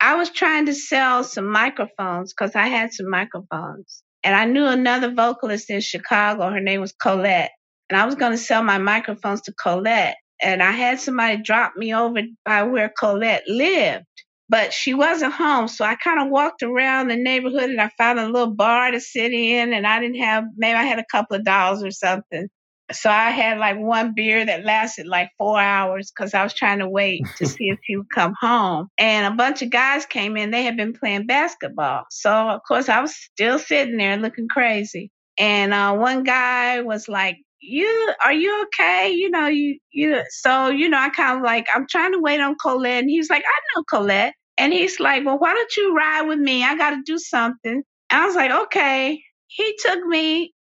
I 0.00 0.16
was 0.16 0.30
trying 0.30 0.66
to 0.66 0.74
sell 0.74 1.22
some 1.22 1.46
microphones 1.46 2.32
because 2.32 2.56
I 2.56 2.68
had 2.68 2.92
some 2.92 3.08
microphones. 3.08 4.02
And 4.24 4.34
I 4.34 4.46
knew 4.46 4.66
another 4.66 5.12
vocalist 5.12 5.70
in 5.70 5.80
Chicago. 5.80 6.50
Her 6.50 6.60
name 6.60 6.80
was 6.80 6.92
Colette. 6.92 7.52
And 7.88 7.98
I 7.98 8.06
was 8.06 8.14
going 8.14 8.32
to 8.32 8.38
sell 8.38 8.62
my 8.62 8.78
microphones 8.78 9.42
to 9.42 9.52
Colette. 9.52 10.16
And 10.42 10.62
I 10.62 10.70
had 10.72 11.00
somebody 11.00 11.42
drop 11.42 11.74
me 11.76 11.94
over 11.94 12.22
by 12.44 12.62
where 12.62 12.92
Colette 12.98 13.44
lived 13.46 14.06
but 14.50 14.72
she 14.72 14.94
wasn't 14.94 15.32
home. 15.32 15.68
So 15.68 15.84
I 15.84 15.94
kind 15.94 16.20
of 16.20 16.28
walked 16.28 16.64
around 16.64 17.06
the 17.06 17.16
neighborhood 17.16 17.70
and 17.70 17.80
I 17.80 17.88
found 17.96 18.18
a 18.18 18.26
little 18.26 18.52
bar 18.52 18.90
to 18.90 19.00
sit 19.00 19.32
in. 19.32 19.72
And 19.72 19.86
I 19.86 20.00
didn't 20.00 20.18
have, 20.18 20.44
maybe 20.56 20.76
I 20.76 20.82
had 20.82 20.98
a 20.98 21.04
couple 21.04 21.36
of 21.36 21.44
dollars 21.44 21.84
or 21.84 21.92
something. 21.92 22.48
So 22.90 23.08
I 23.08 23.30
had 23.30 23.58
like 23.58 23.78
one 23.78 24.12
beer 24.12 24.44
that 24.44 24.64
lasted 24.64 25.06
like 25.06 25.30
four 25.38 25.60
hours 25.60 26.10
because 26.10 26.34
I 26.34 26.42
was 26.42 26.52
trying 26.52 26.80
to 26.80 26.88
wait 26.88 27.22
to 27.36 27.46
see 27.46 27.68
if 27.68 27.78
he 27.84 27.96
would 27.96 28.10
come 28.12 28.34
home. 28.40 28.88
And 28.98 29.32
a 29.32 29.36
bunch 29.36 29.62
of 29.62 29.70
guys 29.70 30.04
came 30.04 30.36
in. 30.36 30.50
They 30.50 30.64
had 30.64 30.76
been 30.76 30.94
playing 30.94 31.26
basketball. 31.26 32.06
So, 32.10 32.32
of 32.32 32.60
course, 32.66 32.88
I 32.88 33.00
was 33.00 33.14
still 33.14 33.60
sitting 33.60 33.98
there 33.98 34.16
looking 34.16 34.48
crazy. 34.48 35.12
And 35.38 35.72
uh, 35.72 35.94
one 35.94 36.24
guy 36.24 36.80
was 36.80 37.06
like, 37.06 37.36
you 37.60 38.12
are 38.24 38.32
you 38.32 38.64
okay? 38.64 39.12
You 39.12 39.30
know, 39.30 39.46
you 39.46 39.78
you 39.92 40.22
so 40.30 40.70
you 40.70 40.88
know, 40.88 40.98
I 40.98 41.10
kind 41.10 41.38
of 41.38 41.44
like 41.44 41.66
I'm 41.72 41.86
trying 41.88 42.12
to 42.12 42.18
wait 42.18 42.40
on 42.40 42.56
Colette. 42.60 43.02
And 43.02 43.10
he 43.10 43.18
was 43.18 43.30
like, 43.30 43.44
I 43.46 43.60
know 43.76 43.84
Colette. 43.84 44.34
And 44.60 44.72
he's 44.74 45.00
like, 45.00 45.26
Well, 45.26 45.38
why 45.38 45.54
don't 45.54 45.76
you 45.78 45.96
ride 45.96 46.24
with 46.24 46.40
me? 46.40 46.64
I 46.64 46.76
got 46.76 46.92
to 46.92 47.02
do 47.06 47.18
something. 47.18 47.82
And 48.10 48.22
I 48.22 48.26
was 48.26 48.36
like, 48.36 48.52
Okay. 48.52 49.22
He 49.48 49.76
took 49.80 50.04
me, 50.06 50.54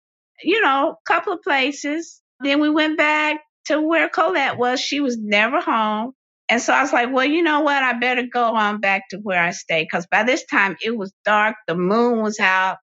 you 0.43 0.63
know, 0.63 0.93
a 0.93 1.13
couple 1.13 1.35
of 1.35 1.43
places. 1.43 2.23
Then 2.41 2.61
we 2.61 2.71
went 2.71 2.99
back 2.99 3.43
to 3.67 3.81
where 3.83 4.11
Colette 4.11 4.59
was. 4.59 4.81
She 4.81 5.01
was 5.01 5.19
never 5.19 5.61
home. 5.61 6.13
And 6.51 6.63
so 6.63 6.75
I 6.75 6.83
was 6.83 6.93
like, 6.93 7.13
well, 7.13 7.27
you 7.27 7.43
know 7.43 7.61
what? 7.63 7.83
I 7.83 7.95
better 7.99 8.25
go 8.33 8.57
on 8.57 8.81
back 8.81 9.05
to 9.11 9.19
where 9.19 9.43
I 9.43 9.53
stay. 9.53 9.85
Because 9.85 10.07
by 10.09 10.25
this 10.25 10.47
time 10.47 10.77
it 10.83 10.97
was 10.97 11.13
dark. 11.27 11.57
The 11.69 11.77
moon 11.77 12.23
was 12.23 12.41
out, 12.41 12.79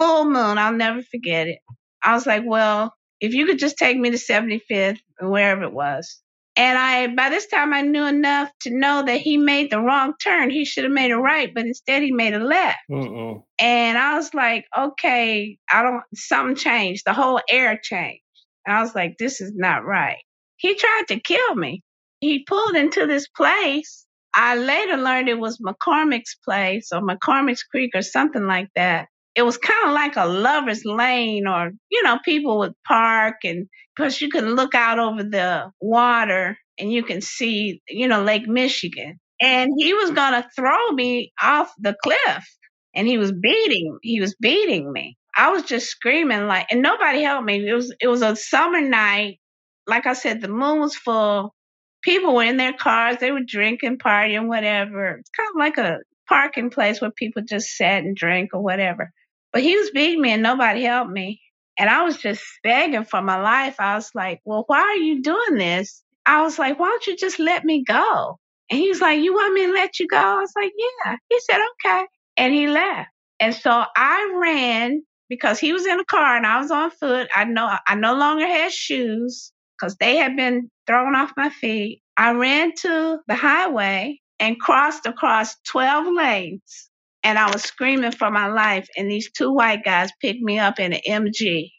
full 0.00 0.26
moon. 0.26 0.58
I'll 0.58 0.72
never 0.74 1.02
forget 1.02 1.48
it. 1.48 1.60
I 2.04 2.14
was 2.14 2.26
like, 2.26 2.44
well, 2.46 2.94
if 3.20 3.34
you 3.34 3.46
could 3.46 3.60
just 3.60 3.78
take 3.78 3.98
me 3.98 4.10
to 4.12 4.18
75th 4.18 4.98
or 5.20 5.30
wherever 5.30 5.64
it 5.64 5.74
was. 5.74 6.20
And 6.56 6.76
I, 6.76 7.06
by 7.14 7.30
this 7.30 7.46
time, 7.46 7.72
I 7.72 7.82
knew 7.82 8.04
enough 8.04 8.50
to 8.62 8.70
know 8.70 9.04
that 9.06 9.20
he 9.20 9.38
made 9.38 9.70
the 9.70 9.80
wrong 9.80 10.14
turn. 10.22 10.50
He 10.50 10.64
should 10.64 10.84
have 10.84 10.92
made 10.92 11.12
a 11.12 11.16
right, 11.16 11.52
but 11.54 11.64
instead 11.64 12.02
he 12.02 12.12
made 12.12 12.34
a 12.34 12.40
left. 12.40 12.78
Mm-mm. 12.90 13.42
And 13.58 13.96
I 13.96 14.16
was 14.16 14.34
like, 14.34 14.66
okay, 14.76 15.56
I 15.72 15.82
don't, 15.82 16.02
something 16.14 16.56
changed. 16.56 17.04
The 17.06 17.12
whole 17.12 17.40
air 17.48 17.78
changed. 17.82 18.22
And 18.66 18.76
I 18.76 18.82
was 18.82 18.94
like, 18.94 19.16
this 19.18 19.40
is 19.40 19.52
not 19.54 19.84
right. 19.84 20.18
He 20.56 20.74
tried 20.74 21.04
to 21.08 21.20
kill 21.20 21.54
me. 21.54 21.82
He 22.20 22.44
pulled 22.44 22.76
into 22.76 23.06
this 23.06 23.28
place. 23.28 24.04
I 24.34 24.56
later 24.56 24.96
learned 24.96 25.28
it 25.28 25.38
was 25.38 25.58
McCormick's 25.58 26.36
place 26.44 26.90
or 26.92 27.00
McCormick's 27.00 27.62
Creek 27.62 27.92
or 27.94 28.02
something 28.02 28.46
like 28.46 28.68
that. 28.76 29.06
It 29.34 29.42
was 29.42 29.56
kind 29.56 29.88
of 29.88 29.94
like 29.94 30.16
a 30.16 30.26
lover's 30.26 30.84
lane 30.84 31.46
or, 31.46 31.70
you 31.90 32.02
know, 32.02 32.18
people 32.24 32.58
would 32.58 32.74
park 32.86 33.36
and 33.44 33.66
because 34.00 34.20
you 34.20 34.30
can 34.30 34.54
look 34.54 34.74
out 34.74 34.98
over 34.98 35.22
the 35.22 35.70
water 35.78 36.56
and 36.78 36.90
you 36.90 37.02
can 37.02 37.20
see, 37.20 37.82
you 37.86 38.08
know, 38.08 38.22
Lake 38.22 38.48
Michigan. 38.48 39.20
And 39.42 39.70
he 39.76 39.92
was 39.92 40.10
going 40.10 40.32
to 40.32 40.48
throw 40.56 40.90
me 40.92 41.32
off 41.40 41.70
the 41.78 41.94
cliff 42.02 42.46
and 42.94 43.06
he 43.06 43.18
was 43.18 43.30
beating, 43.32 43.98
he 44.02 44.20
was 44.20 44.34
beating 44.40 44.90
me. 44.90 45.16
I 45.36 45.50
was 45.50 45.64
just 45.64 45.88
screaming 45.88 46.46
like, 46.46 46.66
and 46.70 46.82
nobody 46.82 47.22
helped 47.22 47.44
me. 47.44 47.68
It 47.68 47.74
was, 47.74 47.94
it 48.00 48.08
was 48.08 48.22
a 48.22 48.36
summer 48.36 48.80
night. 48.80 49.38
Like 49.86 50.06
I 50.06 50.14
said, 50.14 50.40
the 50.40 50.48
moon 50.48 50.80
was 50.80 50.96
full. 50.96 51.54
People 52.02 52.34
were 52.34 52.44
in 52.44 52.56
their 52.56 52.72
cars. 52.72 53.18
They 53.20 53.32
were 53.32 53.44
drinking, 53.46 53.98
partying, 53.98 54.48
whatever. 54.48 55.16
It's 55.18 55.30
kind 55.30 55.48
of 55.54 55.58
like 55.58 55.78
a 55.78 55.98
parking 56.26 56.70
place 56.70 57.00
where 57.00 57.10
people 57.10 57.42
just 57.46 57.76
sat 57.76 58.02
and 58.02 58.16
drank 58.16 58.50
or 58.54 58.62
whatever. 58.62 59.10
But 59.52 59.62
he 59.62 59.76
was 59.76 59.90
beating 59.90 60.22
me 60.22 60.32
and 60.32 60.42
nobody 60.42 60.84
helped 60.84 61.10
me. 61.10 61.40
And 61.80 61.88
I 61.88 62.02
was 62.02 62.18
just 62.18 62.44
begging 62.62 63.06
for 63.06 63.22
my 63.22 63.40
life. 63.40 63.76
I 63.80 63.94
was 63.94 64.10
like, 64.14 64.42
well, 64.44 64.64
why 64.66 64.82
are 64.82 64.96
you 64.96 65.22
doing 65.22 65.54
this? 65.54 66.02
I 66.26 66.42
was 66.42 66.58
like, 66.58 66.78
why 66.78 66.88
don't 66.88 67.06
you 67.06 67.16
just 67.16 67.38
let 67.38 67.64
me 67.64 67.84
go? 67.84 68.38
And 68.70 68.78
he 68.78 68.90
was 68.90 69.00
like, 69.00 69.20
you 69.22 69.32
want 69.32 69.54
me 69.54 69.66
to 69.66 69.72
let 69.72 69.98
you 69.98 70.06
go? 70.06 70.18
I 70.18 70.40
was 70.40 70.52
like, 70.54 70.72
yeah. 70.76 71.16
He 71.30 71.40
said, 71.40 71.58
okay. 71.86 72.04
And 72.36 72.52
he 72.52 72.68
left. 72.68 73.08
And 73.40 73.54
so 73.54 73.84
I 73.96 74.30
ran 74.36 75.02
because 75.30 75.58
he 75.58 75.72
was 75.72 75.86
in 75.86 75.98
a 75.98 76.04
car 76.04 76.36
and 76.36 76.46
I 76.46 76.60
was 76.60 76.70
on 76.70 76.90
foot. 76.90 77.28
I 77.34 77.44
know 77.44 77.74
I 77.88 77.94
no 77.94 78.14
longer 78.14 78.46
had 78.46 78.72
shoes 78.72 79.50
because 79.78 79.96
they 79.96 80.18
had 80.18 80.36
been 80.36 80.70
thrown 80.86 81.16
off 81.16 81.32
my 81.38 81.48
feet. 81.48 82.02
I 82.18 82.32
ran 82.32 82.74
to 82.82 83.20
the 83.26 83.34
highway 83.34 84.20
and 84.38 84.60
crossed 84.60 85.06
across 85.06 85.56
12 85.68 86.14
lanes 86.14 86.89
and 87.22 87.38
I 87.38 87.50
was 87.50 87.62
screaming 87.62 88.12
for 88.12 88.30
my 88.30 88.48
life. 88.48 88.88
And 88.96 89.10
these 89.10 89.30
two 89.30 89.52
white 89.52 89.84
guys 89.84 90.10
picked 90.20 90.40
me 90.40 90.58
up 90.58 90.78
in 90.78 90.92
an 90.92 91.00
MG. 91.06 91.70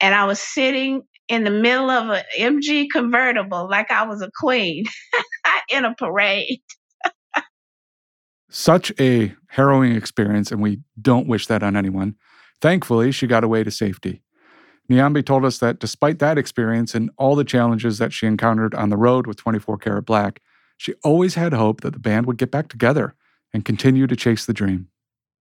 And 0.00 0.14
I 0.14 0.24
was 0.24 0.40
sitting 0.40 1.02
in 1.28 1.44
the 1.44 1.50
middle 1.50 1.90
of 1.90 2.10
an 2.10 2.24
MG 2.38 2.86
convertible 2.90 3.68
like 3.70 3.90
I 3.90 4.04
was 4.04 4.20
a 4.22 4.30
queen 4.38 4.84
in 5.70 5.84
a 5.84 5.94
parade. 5.94 6.60
Such 8.52 8.92
a 8.98 9.32
harrowing 9.48 9.94
experience, 9.94 10.50
and 10.50 10.60
we 10.60 10.80
don't 11.00 11.28
wish 11.28 11.46
that 11.46 11.62
on 11.62 11.76
anyone. 11.76 12.16
Thankfully, 12.60 13.12
she 13.12 13.28
got 13.28 13.44
away 13.44 13.62
to 13.62 13.70
safety. 13.70 14.22
Niambi 14.90 15.24
told 15.24 15.44
us 15.44 15.58
that 15.58 15.78
despite 15.78 16.18
that 16.18 16.36
experience 16.36 16.96
and 16.96 17.10
all 17.16 17.36
the 17.36 17.44
challenges 17.44 17.98
that 17.98 18.12
she 18.12 18.26
encountered 18.26 18.74
on 18.74 18.88
the 18.88 18.96
road 18.96 19.28
with 19.28 19.36
24 19.36 19.78
Karat 19.78 20.04
Black, 20.04 20.42
she 20.78 20.94
always 21.04 21.36
had 21.36 21.52
hope 21.52 21.82
that 21.82 21.92
the 21.92 22.00
band 22.00 22.26
would 22.26 22.38
get 22.38 22.50
back 22.50 22.68
together 22.68 23.14
and 23.52 23.64
continue 23.64 24.06
to 24.06 24.16
chase 24.16 24.46
the 24.46 24.52
dream. 24.52 24.88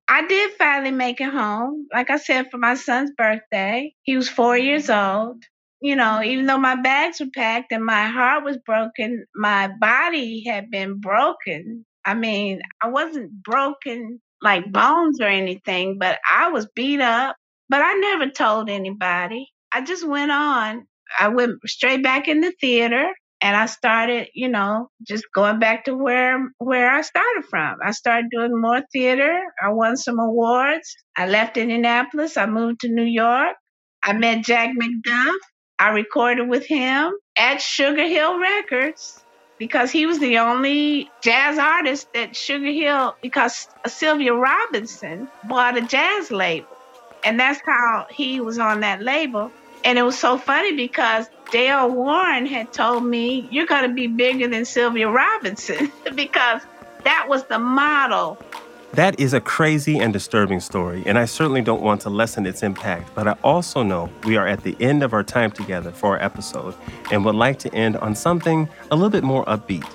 I 0.08 0.26
did 0.26 0.52
finally 0.58 0.92
make 0.92 1.22
it 1.22 1.32
home, 1.32 1.88
like 1.94 2.10
I 2.10 2.18
said, 2.18 2.50
for 2.50 2.58
my 2.58 2.74
son's 2.74 3.12
birthday. 3.16 3.94
He 4.02 4.18
was 4.18 4.28
four 4.28 4.58
years 4.58 4.90
old. 4.90 5.44
You 5.82 5.96
know, 5.96 6.22
even 6.22 6.46
though 6.46 6.58
my 6.58 6.76
bags 6.76 7.20
were 7.20 7.28
packed 7.34 7.72
and 7.72 7.86
my 7.86 8.08
heart 8.08 8.44
was 8.44 8.58
broken, 8.58 9.26
my 9.36 9.70
body 9.80 10.44
had 10.46 10.70
been 10.70 11.00
broken. 11.00 11.86
I 12.04 12.16
mean, 12.16 12.60
I 12.82 12.90
wasn't 12.90 13.32
broken 13.44 14.20
like 14.42 14.72
bones 14.72 15.22
or 15.22 15.28
anything, 15.28 15.98
but 16.00 16.20
I 16.30 16.50
was 16.50 16.68
beat 16.76 17.02
up. 17.02 17.36
But 17.70 17.82
I 17.82 17.94
never 17.94 18.30
told 18.32 18.70
anybody. 18.70 19.48
I 19.72 19.82
just 19.82 20.06
went 20.08 20.32
on. 20.32 20.88
I 21.20 21.28
went 21.28 21.60
straight 21.68 22.04
back 22.04 22.28
in 22.28 22.42
the 22.42 22.52
theater 22.60 23.14
and 23.42 23.56
I 23.56 23.68
started, 23.68 24.28
you 24.34 24.50
know, 24.50 24.90
just 25.08 25.24
going 25.34 25.60
back 25.60 25.86
to 25.86 25.96
where 25.96 26.52
where 26.58 26.92
I 26.92 27.02
started 27.02 27.46
from. 27.50 27.78
I 27.84 27.92
started 27.92 28.30
doing 28.32 28.60
more 28.60 28.84
theater. 28.92 29.42
I 29.62 29.70
won 29.70 29.96
some 29.98 30.20
awards. 30.20 30.96
I 31.16 31.28
left 31.28 31.58
Indianapolis. 31.58 32.38
I 32.38 32.46
moved 32.48 32.82
to 32.82 32.90
New 32.90 33.04
York. 33.04 33.56
I 34.04 34.14
met 34.14 34.44
Jack 34.44 34.72
McDuff. 34.80 35.36
I 35.78 35.90
recorded 35.90 36.50
with 36.50 36.66
him 36.66 37.14
at 37.38 37.62
Sugar 37.62 38.06
Hill 38.06 38.40
Records 38.40 39.24
because 39.58 39.92
he 39.92 40.06
was 40.06 40.20
the 40.20 40.40
only 40.40 41.10
jazz 41.22 41.58
artist 41.58 42.12
that 42.14 42.36
Sugar 42.36 42.72
Hill 42.72 43.16
because 43.22 43.70
Sylvia 43.88 44.34
Robinson 44.34 45.30
bought 45.46 45.78
a 45.78 45.82
jazz 45.82 46.32
label. 46.32 46.68
And 47.24 47.40
that's 47.40 47.62
how 47.66 48.08
he 48.10 48.42
was 48.42 48.60
on 48.60 48.82
that 48.82 49.02
label. 49.02 49.52
And 49.84 49.98
it 49.98 50.04
was 50.04 50.18
so 50.18 50.38
funny 50.38 50.76
because 50.76 51.30
Dale 51.52 51.90
Warren 51.90 52.46
had 52.46 52.72
told 52.74 53.06
me, 53.06 53.48
You're 53.52 53.66
going 53.66 53.88
to 53.88 53.94
be 53.94 54.08
bigger 54.08 54.48
than 54.48 54.66
Sylvia 54.66 55.10
Robinson 55.10 55.92
because 56.16 56.62
that 57.04 57.26
was 57.28 57.46
the 57.46 57.60
model. 57.60 58.38
That 58.94 59.20
is 59.20 59.34
a 59.34 59.40
crazy 59.40 60.00
and 60.00 60.12
disturbing 60.12 60.60
story, 60.60 61.04
and 61.06 61.20
I 61.20 61.26
certainly 61.26 61.62
don't 61.62 61.84
want 61.84 62.02
to 62.02 62.10
lessen 62.10 62.48
its 62.48 62.64
impact, 62.64 63.14
but 63.14 63.28
I 63.28 63.36
also 63.44 63.84
know 63.84 64.10
we 64.24 64.36
are 64.36 64.48
at 64.48 64.64
the 64.64 64.76
end 64.80 65.04
of 65.04 65.14
our 65.14 65.24
time 65.24 65.52
together 65.52 65.92
for 65.92 66.18
our 66.18 66.24
episode 66.24 66.74
and 67.12 67.24
would 67.24 67.36
like 67.36 67.60
to 67.60 67.74
end 67.76 67.98
on 67.98 68.16
something 68.16 68.68
a 68.90 68.96
little 68.96 69.12
bit 69.12 69.24
more 69.24 69.46
upbeat. 69.46 69.86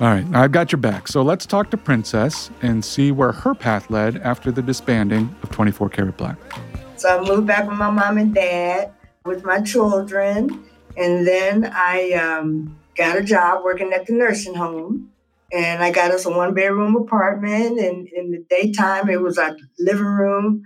All 0.00 0.08
right, 0.08 0.26
I've 0.34 0.52
got 0.52 0.70
your 0.70 0.80
back. 0.80 1.08
So 1.08 1.22
let's 1.22 1.46
talk 1.46 1.70
to 1.70 1.78
Princess 1.78 2.50
and 2.60 2.84
see 2.84 3.10
where 3.10 3.32
her 3.32 3.54
path 3.54 3.90
led 3.90 4.18
after 4.18 4.52
the 4.52 4.60
disbanding 4.60 5.34
of 5.42 5.50
24 5.50 5.88
Karat 5.88 6.16
Black. 6.18 6.36
So 6.96 7.08
I 7.08 7.26
moved 7.26 7.46
back 7.46 7.66
with 7.66 7.78
my 7.78 7.90
mom 7.90 8.18
and 8.18 8.34
dad 8.34 8.92
with 9.24 9.44
my 9.44 9.60
children. 9.60 10.64
And 10.96 11.26
then 11.26 11.70
I 11.72 12.12
um, 12.12 12.76
got 12.96 13.16
a 13.16 13.22
job 13.22 13.64
working 13.64 13.92
at 13.92 14.06
the 14.06 14.12
nursing 14.12 14.54
home. 14.54 15.10
And 15.52 15.82
I 15.82 15.90
got 15.90 16.10
us 16.10 16.24
a 16.24 16.30
one 16.30 16.54
bedroom 16.54 16.96
apartment. 16.96 17.78
And 17.78 18.08
in 18.08 18.30
the 18.30 18.44
daytime, 18.48 19.08
it 19.10 19.20
was 19.20 19.38
our 19.38 19.56
living 19.78 20.04
room. 20.04 20.62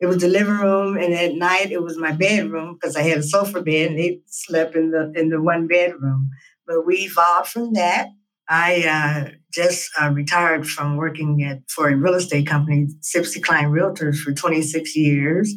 It 0.00 0.06
was 0.06 0.18
the 0.18 0.28
living 0.28 0.56
room, 0.56 0.96
and 0.96 1.12
at 1.12 1.34
night 1.34 1.70
it 1.70 1.82
was 1.82 1.98
my 1.98 2.12
bedroom 2.12 2.74
because 2.74 2.96
I 2.96 3.02
had 3.02 3.18
a 3.18 3.22
sofa 3.22 3.60
bed, 3.60 3.90
and 3.90 3.98
they 3.98 4.20
slept 4.26 4.74
in 4.74 4.90
the 4.92 5.12
in 5.14 5.28
the 5.28 5.42
one 5.42 5.66
bedroom. 5.66 6.30
But 6.66 6.86
we 6.86 7.00
evolved 7.00 7.50
from 7.50 7.74
that. 7.74 8.08
I 8.48 8.82
uh, 8.88 9.30
just 9.52 9.90
uh, 10.00 10.10
retired 10.10 10.66
from 10.66 10.96
working 10.96 11.44
at 11.44 11.58
for 11.68 11.90
a 11.90 11.96
real 11.96 12.14
estate 12.14 12.46
company, 12.46 12.88
Sibcy 13.00 13.42
Cline 13.42 13.66
Realtors, 13.66 14.16
for 14.16 14.32
26 14.32 14.96
years. 14.96 15.54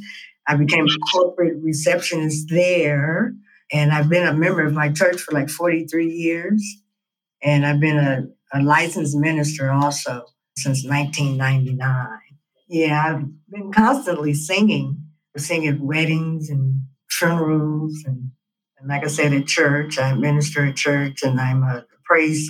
I 0.47 0.55
became 0.55 0.85
a 0.85 0.97
corporate 1.11 1.57
receptionist 1.61 2.47
there. 2.49 3.33
And 3.71 3.91
I've 3.91 4.09
been 4.09 4.27
a 4.27 4.33
member 4.33 4.65
of 4.65 4.73
my 4.73 4.91
church 4.91 5.21
for 5.21 5.31
like 5.31 5.49
43 5.49 6.07
years. 6.07 6.63
And 7.41 7.65
I've 7.65 7.79
been 7.79 7.97
a, 7.97 8.23
a 8.53 8.61
licensed 8.61 9.17
minister 9.17 9.71
also 9.71 10.25
since 10.57 10.85
1999. 10.85 12.07
Yeah, 12.67 13.03
I've 13.05 13.25
been 13.49 13.71
constantly 13.71 14.33
singing, 14.33 15.03
singing 15.37 15.69
at 15.69 15.79
weddings 15.79 16.49
and 16.49 16.81
funerals. 17.09 18.03
And, 18.05 18.31
and 18.77 18.89
like 18.89 19.03
I 19.03 19.07
said, 19.07 19.33
at 19.33 19.47
church, 19.47 19.97
I 19.97 20.13
minister 20.13 20.65
at 20.65 20.75
church 20.75 21.23
and 21.23 21.39
I'm 21.39 21.63
a 21.63 21.85
praise 22.03 22.49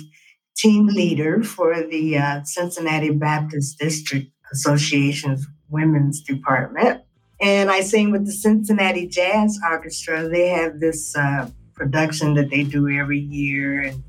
team 0.56 0.86
leader 0.86 1.42
for 1.42 1.74
the 1.82 2.18
uh, 2.18 2.42
Cincinnati 2.44 3.10
Baptist 3.10 3.78
District 3.78 4.30
Association's 4.52 5.46
Women's 5.68 6.22
Department 6.22 7.03
and 7.40 7.70
I 7.70 7.80
sing 7.80 8.10
with 8.10 8.26
the 8.26 8.32
Cincinnati 8.32 9.06
Jazz 9.06 9.58
Orchestra. 9.68 10.28
They 10.28 10.48
have 10.48 10.80
this 10.80 11.16
uh, 11.16 11.48
production 11.74 12.34
that 12.34 12.50
they 12.50 12.62
do 12.62 12.88
every 12.88 13.18
year, 13.18 13.82
and 13.82 14.02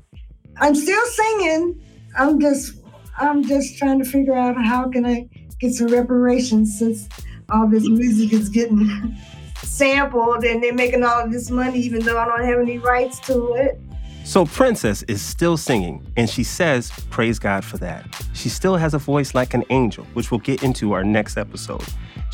I'm 0.58 0.74
still 0.74 1.06
singing. 1.06 1.82
I'm 2.18 2.40
just, 2.40 2.78
I'm 3.18 3.44
just 3.44 3.78
trying 3.78 3.98
to 3.98 4.04
figure 4.04 4.34
out 4.34 4.56
how 4.56 4.88
can 4.88 5.04
I 5.04 5.28
get 5.60 5.72
some 5.72 5.88
reparations 5.88 6.78
since 6.78 7.08
all 7.50 7.68
this 7.68 7.88
music 7.88 8.32
is 8.32 8.48
getting 8.48 9.16
sampled 9.62 10.44
and 10.44 10.62
they're 10.62 10.72
making 10.72 11.04
all 11.04 11.24
of 11.24 11.32
this 11.32 11.50
money, 11.50 11.78
even 11.80 12.02
though 12.02 12.18
I 12.18 12.24
don't 12.24 12.44
have 12.44 12.60
any 12.60 12.78
rights 12.78 13.20
to 13.20 13.54
it. 13.54 13.80
So, 14.24 14.44
Princess 14.44 15.04
is 15.04 15.22
still 15.22 15.56
singing, 15.56 16.04
and 16.16 16.28
she 16.28 16.42
says, 16.42 16.90
Praise 17.10 17.38
God 17.38 17.64
for 17.64 17.76
that. 17.78 18.04
She 18.32 18.48
still 18.48 18.74
has 18.74 18.92
a 18.92 18.98
voice 18.98 19.36
like 19.36 19.54
an 19.54 19.62
angel, 19.70 20.04
which 20.14 20.32
we'll 20.32 20.40
get 20.40 20.64
into 20.64 20.94
our 20.94 21.04
next 21.04 21.36
episode. 21.36 21.84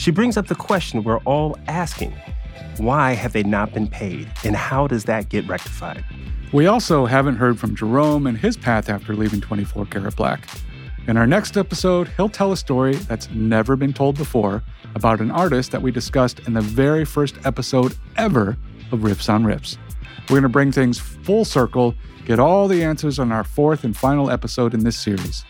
She 0.02 0.10
brings 0.10 0.36
up 0.36 0.48
the 0.48 0.56
question 0.56 1.04
we're 1.04 1.18
all 1.18 1.56
asking 1.68 2.12
why 2.78 3.12
have 3.12 3.32
they 3.32 3.44
not 3.44 3.72
been 3.72 3.86
paid, 3.86 4.28
and 4.42 4.56
how 4.56 4.88
does 4.88 5.04
that 5.04 5.28
get 5.28 5.46
rectified? 5.46 6.04
We 6.52 6.66
also 6.66 7.06
haven't 7.06 7.36
heard 7.36 7.56
from 7.56 7.76
Jerome 7.76 8.26
and 8.26 8.36
his 8.36 8.56
path 8.56 8.88
after 8.88 9.14
leaving 9.14 9.40
24 9.40 9.86
Karat 9.86 10.16
Black. 10.16 10.48
In 11.06 11.16
our 11.16 11.26
next 11.28 11.56
episode, 11.56 12.08
he'll 12.16 12.28
tell 12.28 12.50
a 12.50 12.56
story 12.56 12.96
that's 12.96 13.30
never 13.30 13.76
been 13.76 13.92
told 13.92 14.18
before 14.18 14.64
about 14.96 15.20
an 15.20 15.30
artist 15.30 15.70
that 15.70 15.82
we 15.82 15.92
discussed 15.92 16.40
in 16.48 16.54
the 16.54 16.60
very 16.62 17.04
first 17.04 17.36
episode 17.44 17.96
ever 18.16 18.56
of 18.90 19.00
Riffs 19.00 19.32
on 19.32 19.44
Riffs. 19.44 19.78
We're 20.22 20.34
going 20.34 20.42
to 20.42 20.48
bring 20.48 20.72
things 20.72 20.98
full 20.98 21.44
circle, 21.44 21.94
get 22.24 22.40
all 22.40 22.66
the 22.66 22.82
answers 22.82 23.20
on 23.20 23.30
our 23.30 23.44
fourth 23.44 23.84
and 23.84 23.96
final 23.96 24.32
episode 24.32 24.74
in 24.74 24.82
this 24.82 24.98
series. 24.98 25.44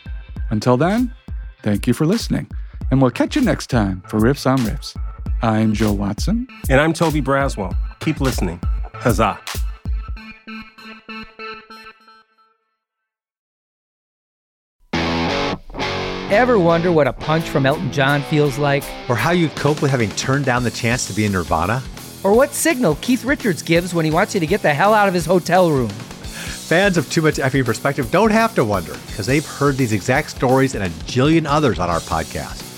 Until 0.50 0.76
then, 0.76 1.14
thank 1.62 1.86
you 1.86 1.94
for 1.94 2.04
listening, 2.04 2.50
and 2.92 3.00
we'll 3.00 3.10
catch 3.10 3.34
you 3.34 3.42
next 3.42 3.68
time 3.68 4.02
for 4.06 4.20
Riffs 4.20 4.46
on 4.46 4.58
Riffs. 4.58 4.94
I'm 5.40 5.72
Joe 5.72 5.94
Watson. 5.94 6.46
And 6.68 6.78
I'm 6.78 6.92
Toby 6.92 7.22
Braswell. 7.22 7.74
Keep 8.00 8.20
listening. 8.20 8.60
Huzzah. 8.92 9.40
Ever 16.30 16.58
wonder 16.58 16.92
what 16.92 17.08
a 17.08 17.14
punch 17.14 17.44
from 17.48 17.64
Elton 17.64 17.90
John 17.92 18.20
feels 18.24 18.58
like? 18.58 18.84
Or 19.08 19.16
how 19.16 19.30
you'd 19.30 19.56
cope 19.56 19.80
with 19.80 19.90
having 19.90 20.10
turned 20.10 20.44
down 20.44 20.62
the 20.62 20.70
chance 20.70 21.06
to 21.06 21.14
be 21.14 21.24
in 21.24 21.32
Nirvana? 21.32 21.82
Or 22.22 22.36
what 22.36 22.52
signal 22.52 22.98
Keith 23.00 23.24
Richards 23.24 23.62
gives 23.62 23.94
when 23.94 24.04
he 24.04 24.10
wants 24.10 24.34
you 24.34 24.40
to 24.40 24.46
get 24.46 24.60
the 24.60 24.74
hell 24.74 24.92
out 24.92 25.08
of 25.08 25.14
his 25.14 25.24
hotel 25.24 25.70
room? 25.70 25.88
Fans 25.88 26.98
of 26.98 27.10
Too 27.10 27.22
Much 27.22 27.36
Effing 27.36 27.64
Perspective 27.64 28.10
don't 28.10 28.30
have 28.30 28.54
to 28.54 28.64
wonder 28.64 28.92
because 29.06 29.26
they've 29.26 29.46
heard 29.46 29.78
these 29.78 29.94
exact 29.94 30.28
stories 30.28 30.74
and 30.74 30.84
a 30.84 30.90
jillion 31.06 31.46
others 31.46 31.78
on 31.78 31.88
our 31.88 32.00
podcast. 32.00 32.68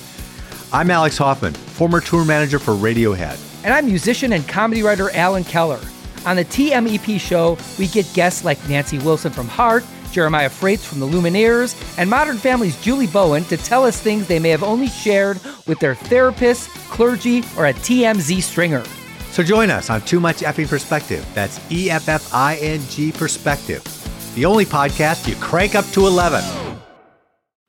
I'm 0.74 0.90
Alex 0.90 1.16
Hoffman, 1.18 1.54
former 1.54 2.00
tour 2.00 2.24
manager 2.24 2.58
for 2.58 2.74
Radiohead. 2.74 3.38
And 3.64 3.72
I'm 3.72 3.86
musician 3.86 4.32
and 4.32 4.46
comedy 4.48 4.82
writer 4.82 5.08
Alan 5.10 5.44
Keller. 5.44 5.78
On 6.26 6.34
the 6.34 6.44
TMEP 6.44 7.20
show, 7.20 7.56
we 7.78 7.86
get 7.86 8.12
guests 8.12 8.44
like 8.44 8.58
Nancy 8.68 8.98
Wilson 8.98 9.30
from 9.30 9.46
Heart, 9.46 9.84
Jeremiah 10.10 10.50
Fraites 10.50 10.84
from 10.84 10.98
the 10.98 11.06
Lumineers, 11.06 11.80
and 11.96 12.10
Modern 12.10 12.38
Family's 12.38 12.76
Julie 12.82 13.06
Bowen 13.06 13.44
to 13.44 13.56
tell 13.56 13.84
us 13.84 14.00
things 14.00 14.26
they 14.26 14.40
may 14.40 14.48
have 14.48 14.64
only 14.64 14.88
shared 14.88 15.38
with 15.68 15.78
their 15.78 15.94
therapist, 15.94 16.68
clergy, 16.90 17.44
or 17.56 17.66
a 17.66 17.72
TMZ 17.72 18.42
stringer. 18.42 18.82
So 19.30 19.44
join 19.44 19.70
us 19.70 19.90
on 19.90 20.00
Too 20.00 20.18
Much 20.18 20.38
Effing 20.38 20.68
Perspective. 20.68 21.24
That's 21.34 21.60
E 21.70 21.88
F 21.88 22.08
F 22.08 22.34
I 22.34 22.56
N 22.56 22.80
G 22.88 23.12
Perspective, 23.12 23.84
the 24.34 24.44
only 24.44 24.64
podcast 24.64 25.28
you 25.28 25.36
crank 25.36 25.76
up 25.76 25.84
to 25.92 26.08
11. 26.08 26.73